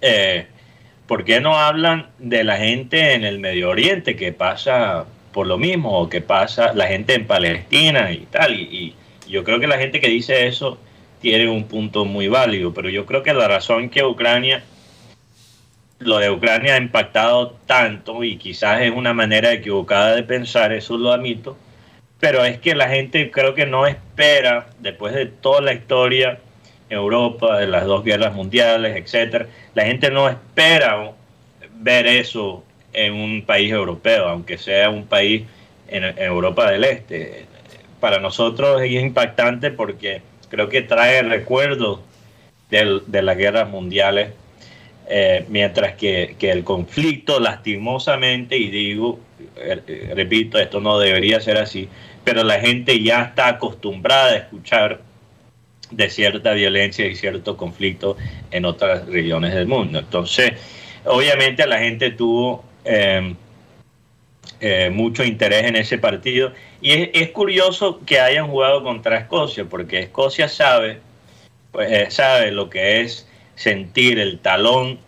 [0.00, 0.46] eh,
[1.06, 5.58] ¿por qué no hablan de la gente en el Medio Oriente que pasa por lo
[5.58, 8.54] mismo o que pasa la gente en Palestina y tal?
[8.54, 8.94] Y,
[9.26, 10.78] y yo creo que la gente que dice eso
[11.20, 14.64] tiene un punto muy válido, pero yo creo que la razón que Ucrania,
[16.00, 20.98] lo de Ucrania ha impactado tanto y quizás es una manera equivocada de pensar, eso
[20.98, 21.56] lo admito,
[22.18, 26.40] pero es que la gente creo que no espera, después de toda la historia
[26.92, 31.12] Europa, de las dos guerras mundiales, etcétera, la gente no espera
[31.80, 32.62] ver eso
[32.92, 35.44] en un país europeo, aunque sea un país
[35.88, 37.46] en, Europa del Este.
[38.00, 42.00] Para nosotros es impactante porque creo que trae recuerdos
[42.70, 44.30] de las guerras mundiales,
[45.08, 49.18] eh, mientras que, que el conflicto lastimosamente, y digo,
[49.56, 51.88] eh, eh, repito, esto no debería ser así,
[52.24, 55.00] pero la gente ya está acostumbrada a escuchar
[55.92, 58.16] de cierta violencia y cierto conflicto
[58.50, 59.98] en otras regiones del mundo.
[59.98, 60.52] Entonces,
[61.04, 63.34] obviamente la gente tuvo eh,
[64.64, 69.98] eh, mucho interés en ese partido y es, curioso que hayan jugado contra Escocia, porque
[69.98, 71.00] Escocia sabe,
[71.72, 75.00] pues, eh, sabe lo que es sentir el talón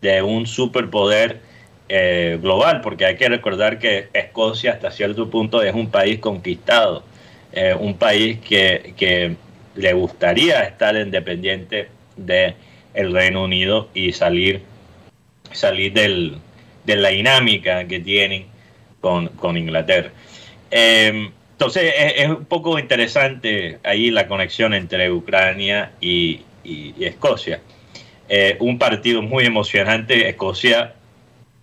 [0.00, 1.40] de un superpoder
[1.88, 7.02] eh, global, porque hay que recordar que Escocia hasta cierto punto es un país conquistado,
[7.80, 9.36] un país que
[9.74, 12.54] le gustaría estar independiente del
[12.94, 14.62] el Reino Unido y salir,
[15.52, 16.38] salir del,
[16.84, 18.46] de la dinámica que tienen
[19.00, 20.10] con, con Inglaterra.
[20.70, 27.60] Eh, entonces es, un poco interesante ahí la conexión entre Ucrania y, y- y Escocia.
[28.28, 30.28] Eh, un partido muy emocionante.
[30.28, 30.94] Escocia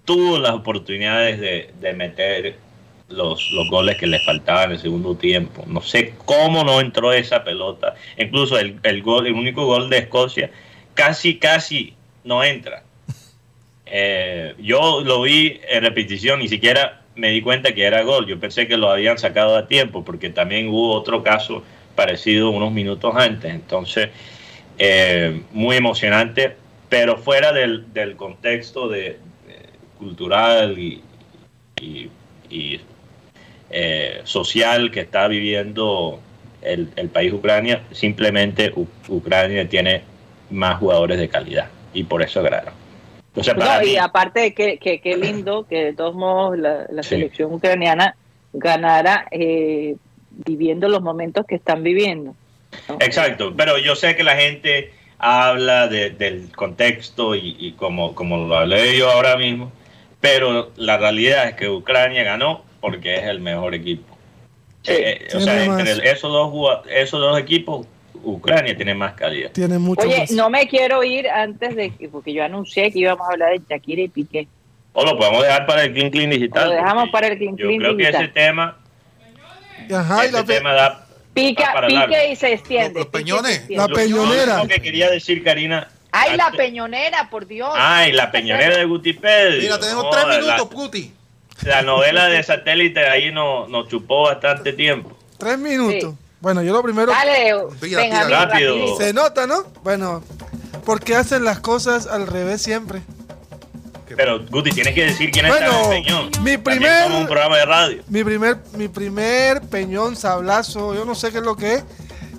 [0.05, 2.55] tuvo las oportunidades de, de meter
[3.09, 5.63] los, los goles que le faltaban en el segundo tiempo.
[5.67, 7.95] No sé cómo no entró esa pelota.
[8.17, 10.51] Incluso el, el gol, el único gol de Escocia,
[10.93, 11.93] casi, casi
[12.23, 12.83] no entra.
[13.85, 18.27] Eh, yo lo vi en repetición, ni siquiera me di cuenta que era gol.
[18.27, 21.63] Yo pensé que lo habían sacado a tiempo, porque también hubo otro caso
[21.95, 23.51] parecido unos minutos antes.
[23.53, 24.09] Entonces,
[24.77, 26.55] eh, muy emocionante,
[26.89, 29.17] pero fuera del, del contexto de, de
[29.97, 31.01] cultural y,
[31.81, 32.09] y-
[32.49, 32.79] y,
[33.69, 36.19] eh, social que está viviendo
[36.61, 40.01] el, el país Ucrania, simplemente U- Ucrania tiene
[40.49, 42.73] más jugadores de calidad y por eso ganaron.
[43.55, 47.03] No, mí- y aparte de que, que, que lindo que de todos modos la, la
[47.03, 47.09] Sí.
[47.09, 48.15] selección ucraniana
[48.53, 49.95] ganara eh,
[50.45, 52.35] viviendo los momentos que están viviendo.
[52.89, 52.97] ¿no?
[52.99, 58.37] Exacto, pero yo sé que la gente habla de- del contexto y, y como, como
[58.47, 59.71] lo hablé yo ahora mismo,
[60.21, 64.17] pero la realidad es que Ucrania ganó porque es el mejor equipo.
[64.83, 64.91] Sí.
[64.93, 65.79] Eh, eh, o sea, más.
[65.87, 67.85] entre esos, dos, esos dos equipos,
[68.23, 69.51] Ucrania tiene más calidad.
[69.51, 70.31] Tiene mucho Oye, más.
[70.31, 73.61] no me quiero ir antes de que, porque yo anuncié que íbamos a hablar de
[73.69, 74.47] Shakira y Piqué.
[74.93, 76.69] O lo podemos dejar para el Clean Clean Digital.
[76.69, 78.23] Lo dejamos para el Clean Yo Clean creo que Digital.
[78.23, 78.77] ese tema,
[79.93, 81.03] Ajá, y ese la, pe- tema da...
[81.33, 82.13] Pica, para largo.
[82.15, 82.99] pique y se extiende.
[82.99, 83.57] Los y peñones.
[83.57, 83.75] extiende.
[83.83, 84.57] La Lo- peñonera.
[84.63, 85.87] Lo que quería decir, Karina...
[86.11, 87.69] Ay, la peñonera, por Dios.
[87.75, 89.61] Ay, la peñonera de Gutipedio.
[89.61, 91.11] Mira, tenemos tres la- minutos, Puti.
[91.63, 95.17] La novela de satélite ahí nos nos chupó bastante tiempo.
[95.37, 96.11] tres minutos.
[96.13, 96.17] Sí.
[96.39, 97.11] Bueno, yo lo primero.
[97.11, 97.53] Dale.
[98.29, 98.97] Rápido.
[98.97, 99.63] Se nota, ¿no?
[99.83, 100.23] Bueno,
[100.85, 103.01] porque hacen las cosas al revés siempre.
[104.15, 106.43] Pero Guti, tienes que decir quién Bueno, está en el peñón.
[106.43, 108.03] mi primer- como un programa de radio.
[108.07, 111.83] Mi primer, mi primer peñón, sablazo, yo no sé qué es lo que es,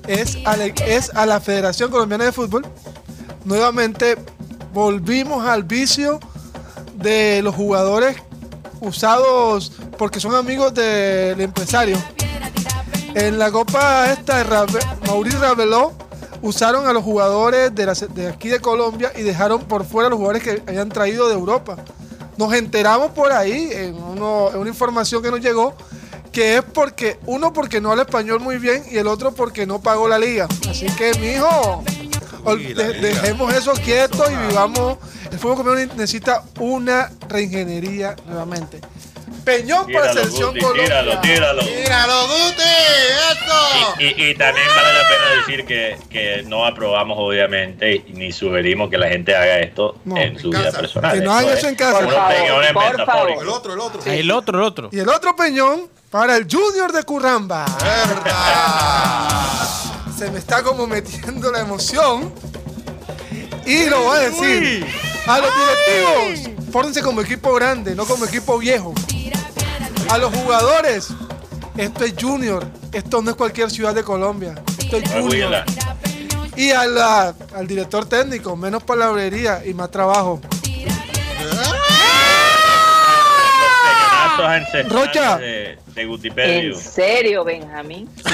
[0.06, 2.64] es a, la, es a la Federación Colombiana de Fútbol.
[3.44, 4.16] Nuevamente
[4.72, 6.18] volvimos al vicio
[6.94, 8.16] de los jugadores
[8.80, 11.96] usados porque son amigos del empresario.
[13.14, 15.92] En la copa esta Rave- Mauricio Raveló
[16.42, 20.42] usaron a los jugadores de, aquí de Colombia y dejaron por fuera a los jugadores
[20.42, 21.76] que habían traído de Europa.
[22.36, 25.74] Nos enteramos por ahí en, en una información que nos llegó
[26.30, 29.80] que es porque uno porque no habla español muy bien y el otro porque no
[29.80, 30.46] pagó la liga.
[30.70, 31.82] Así que mijo,
[32.56, 34.98] dejemos eso quieto y vivamos.
[35.30, 38.80] El fútbol colombiano necesita una reingeniería nuevamente.
[39.44, 40.84] Peñón para la Tíralo, selección Guti, Colombia.
[40.84, 41.62] tíralo, tíralo.
[41.62, 42.62] ¡Tíralo, Guti!
[43.30, 43.94] ¡Eso!
[43.98, 48.30] Y, y- y también vale la pena decir que, que no aprobamos, obviamente, y ni
[48.32, 51.12] sugerimos que la gente haga esto No, en en su vida personal.
[51.18, 51.98] Que no hagan Esto eso en casa.
[52.00, 53.30] Por favor, por.
[53.42, 54.02] El otro, el otro.
[54.12, 54.88] El otro, el otro.
[54.92, 57.64] Y el otro peñón para el Junior de Curramba.
[57.80, 59.57] ¡Verdad!
[60.18, 62.32] Se me está como metiendo la emoción.
[63.64, 64.86] Y lo voy a decir.
[65.26, 68.94] A los directivos, pórtense como equipo grande, no como equipo viejo.
[70.10, 71.08] A los jugadores,
[71.76, 72.66] esto es Junior.
[72.92, 74.54] Esto no es cualquier ciudad de Colombia.
[74.78, 75.64] Esto es Junior.
[76.56, 80.40] Y a la- al director técnico, menos palabrería y más trabajo.
[84.38, 85.36] Peñonazos ancestrales Rocha.
[85.38, 86.74] de, de Gutipedio.
[86.74, 88.08] En serio, Benjamín.
[88.24, 88.32] no,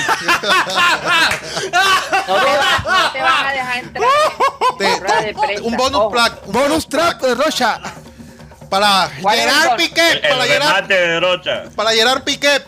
[1.71, 4.09] te va- no te van a dejar entrar
[4.79, 5.63] Te- en rueda de prensa.
[5.65, 6.11] un bonus Ojo.
[6.11, 6.47] track.
[6.47, 7.81] un Bonus de Rocha.
[8.71, 9.77] Para ¿Cuál es el Gerard?
[9.77, 10.13] Piqué.
[10.13, 11.63] El, Para el Gerard, remate de Rocha.
[11.77, 12.63] para Gerard Piqué.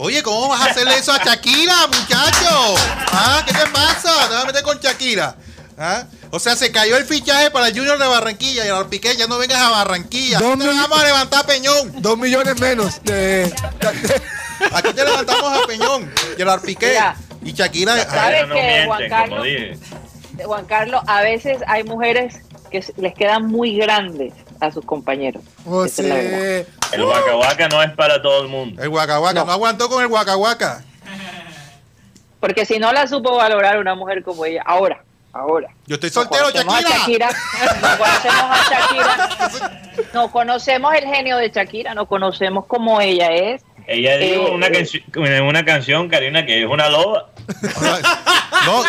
[0.00, 2.74] Oye, ¿cómo vas a hacerle eso a Shakira, muchacho?
[3.12, 3.42] ¿Ah?
[3.46, 4.28] ¿Qué te pasa?
[4.28, 5.34] Te vas a meter con Shakira.
[5.78, 6.06] ¿Ah?
[6.30, 8.64] O sea, se cayó el fichaje para el Junior de Barranquilla.
[8.64, 10.38] Gerard Piqué, ya no vengas a Barranquilla.
[10.40, 10.64] ¿Dónde?
[10.64, 12.02] Aquí te vamos a levantar a Peñón.
[12.02, 13.52] Dos millones menos de,
[14.72, 16.12] Aquí te levantamos a Peñón.
[16.36, 16.88] Gerard Piqué.
[16.88, 17.16] Mira.
[17.44, 18.04] Y Shakira.
[18.04, 19.46] ¿Sabes no que, mienten, Juan Carlos?
[20.44, 25.42] Juan Carlos, a veces hay mujeres que les quedan muy grandes a sus compañeros.
[25.64, 26.66] o Esa es la verdad.
[26.90, 28.82] sea, El Waka no es para todo el mundo.
[28.82, 29.14] El Waka.
[29.32, 29.44] No.
[29.44, 29.52] No.
[29.52, 30.82] aguantó con el Waka.
[32.40, 35.02] Porque si no la supo valorar una mujer como ella, ahora,
[35.32, 35.68] ahora.
[35.86, 37.28] Yo estoy No soltero, conocemos a Shakira.
[37.80, 39.82] No conocemos a Shakira.
[40.14, 43.62] No conocemos el genio de Shakira, no conocemos cómo ella es.
[43.88, 45.40] Ella dijo Eh, una, eh.
[45.42, 47.30] una canción, Karina, que es una loba.
[48.66, 48.82] No,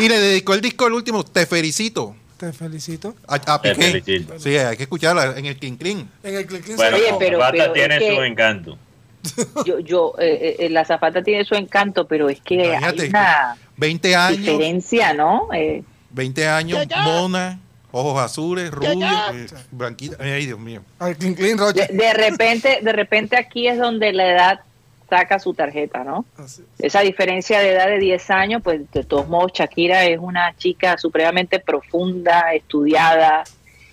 [0.00, 2.14] y, y le dedicó el disco el último, Te felicito.
[2.36, 3.14] Te felicito.
[3.28, 4.00] A, a Te Piqué.
[4.02, 4.38] felicito.
[4.38, 6.08] Sí, hay que escucharla en el Clean.
[6.22, 8.78] En el click Bueno, Oye, la pero- zapata pero tiene es que- su encanto.
[9.66, 13.56] Yo, yo, eh, eh, la zapata tiene su encanto, pero es que Imagínate, hay una
[13.76, 15.48] 20 años, diferencia, ¿no?
[15.52, 17.60] Eh, 20 años, mona,
[17.90, 20.16] ojos azules, rubio, eh, blanquita.
[20.20, 20.82] Ay, Dios mío.
[20.98, 24.60] Al clean clean, de, de repente, de repente aquí es donde la edad
[25.08, 26.24] saca su tarjeta, ¿no?
[26.36, 26.62] Así.
[26.78, 30.98] Esa diferencia de edad de 10 años, pues de todos modos Shakira es una chica
[30.98, 33.44] supremamente profunda, estudiada,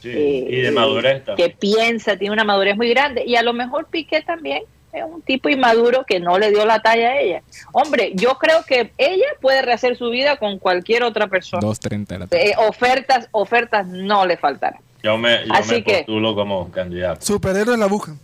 [0.01, 1.49] Sí, eh, y de madurez también.
[1.51, 3.23] que piensa, tiene una madurez muy grande.
[3.25, 4.63] Y a lo mejor Piqué también
[4.93, 7.41] es un tipo inmaduro que no le dio la talla a ella.
[7.71, 11.61] Hombre, yo creo que ella puede rehacer su vida con cualquier otra persona.
[11.67, 12.49] 2.30 de la tarde.
[12.51, 14.79] Eh, ofertas, ofertas no le faltarán.
[15.01, 17.25] Yo me, yo Así me que- postulo como candidato.
[17.25, 18.19] Superhéroes la buscan.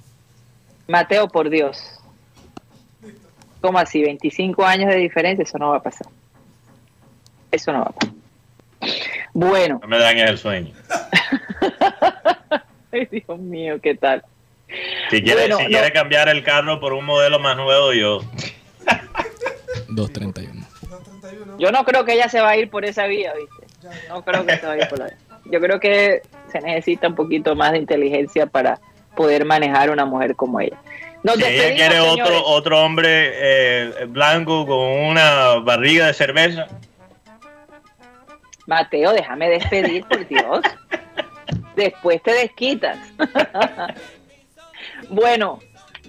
[0.87, 1.99] Mateo, por Dios.
[3.61, 4.01] ¿Cómo así?
[4.01, 6.07] 25 años de diferencia, eso no va a pasar.
[7.51, 8.13] Eso no va a pasar.
[9.33, 10.73] Bueno, No me dañes el sueño.
[12.91, 14.23] ay, Dios mío, ¿qué tal?
[15.09, 15.69] Si quiere, Bueno, si no.
[15.69, 18.21] quiere cambiar el carro por un modelo más nuevo, yo.
[19.89, 20.65] 2.31.
[21.57, 23.97] Yo no creo que ella se va a ir por esa vía, ¿viste?
[24.07, 25.17] No creo que se va a ir por la vía.
[25.45, 28.79] Yo creo que se necesita un poquito más de inteligencia para
[29.15, 30.77] poder manejar una mujer como ella.
[31.23, 32.21] Nos Si ella quiere señores.
[32.23, 36.67] otro, otro hombre eh, blanco con una barriga de cerveza,
[38.67, 40.61] Mateo, déjame despedir, por Dios.
[41.75, 42.97] Después te desquitas.
[45.09, 45.59] bueno,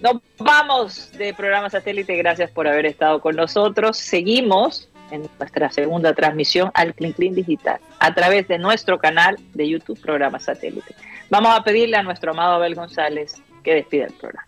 [0.03, 2.17] nos vamos de programa satélite.
[2.17, 3.97] Gracias por haber estado con nosotros.
[3.97, 9.69] Seguimos en nuestra segunda transmisión al Clean Clean Digital a través de nuestro canal de
[9.69, 10.95] YouTube, programa satélite.
[11.29, 14.47] Vamos a pedirle a nuestro amado Abel González que despida el programa.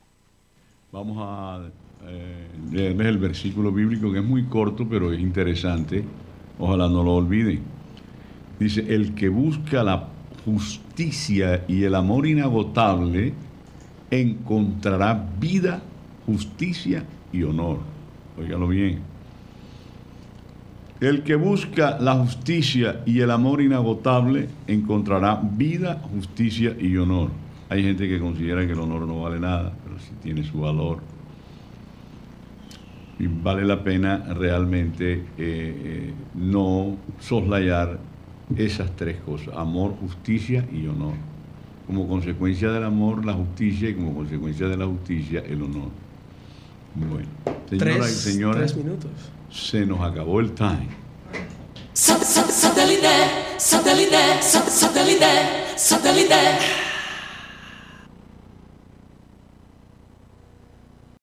[0.91, 1.71] Vamos a
[2.07, 6.05] eh, leerles el versículo bíblico que es muy corto, pero es interesante.
[6.59, 7.63] Ojalá no lo olviden.
[8.59, 10.09] Dice, el que busca la
[10.45, 13.33] justicia y el amor inagotable
[14.13, 15.81] encontrará vida,
[16.27, 17.79] justicia y honor.
[18.39, 19.01] Óigalo bien.
[21.01, 27.31] El que busca la justicia y el amor inagotable encontrará vida, justicia y honor.
[27.71, 30.99] Hay gente que considera que el honor no vale nada, pero sí tiene su valor.
[33.19, 37.99] Y vale la pena realmente eh, eh, no soslayar
[38.57, 41.32] esas tres cosas, amor, justicia y honor.
[41.87, 45.91] Como consecuencia del amor, la justicia y como consecuencia de la justicia, el honor.
[46.95, 47.27] Bueno,
[47.69, 49.11] señoras y señores, minutos.
[49.51, 50.89] se nos acabó el time.
[51.95, 53.09] Satellite,
[53.59, 55.27] satellite, satellite, satellite,
[55.77, 56.92] satellite.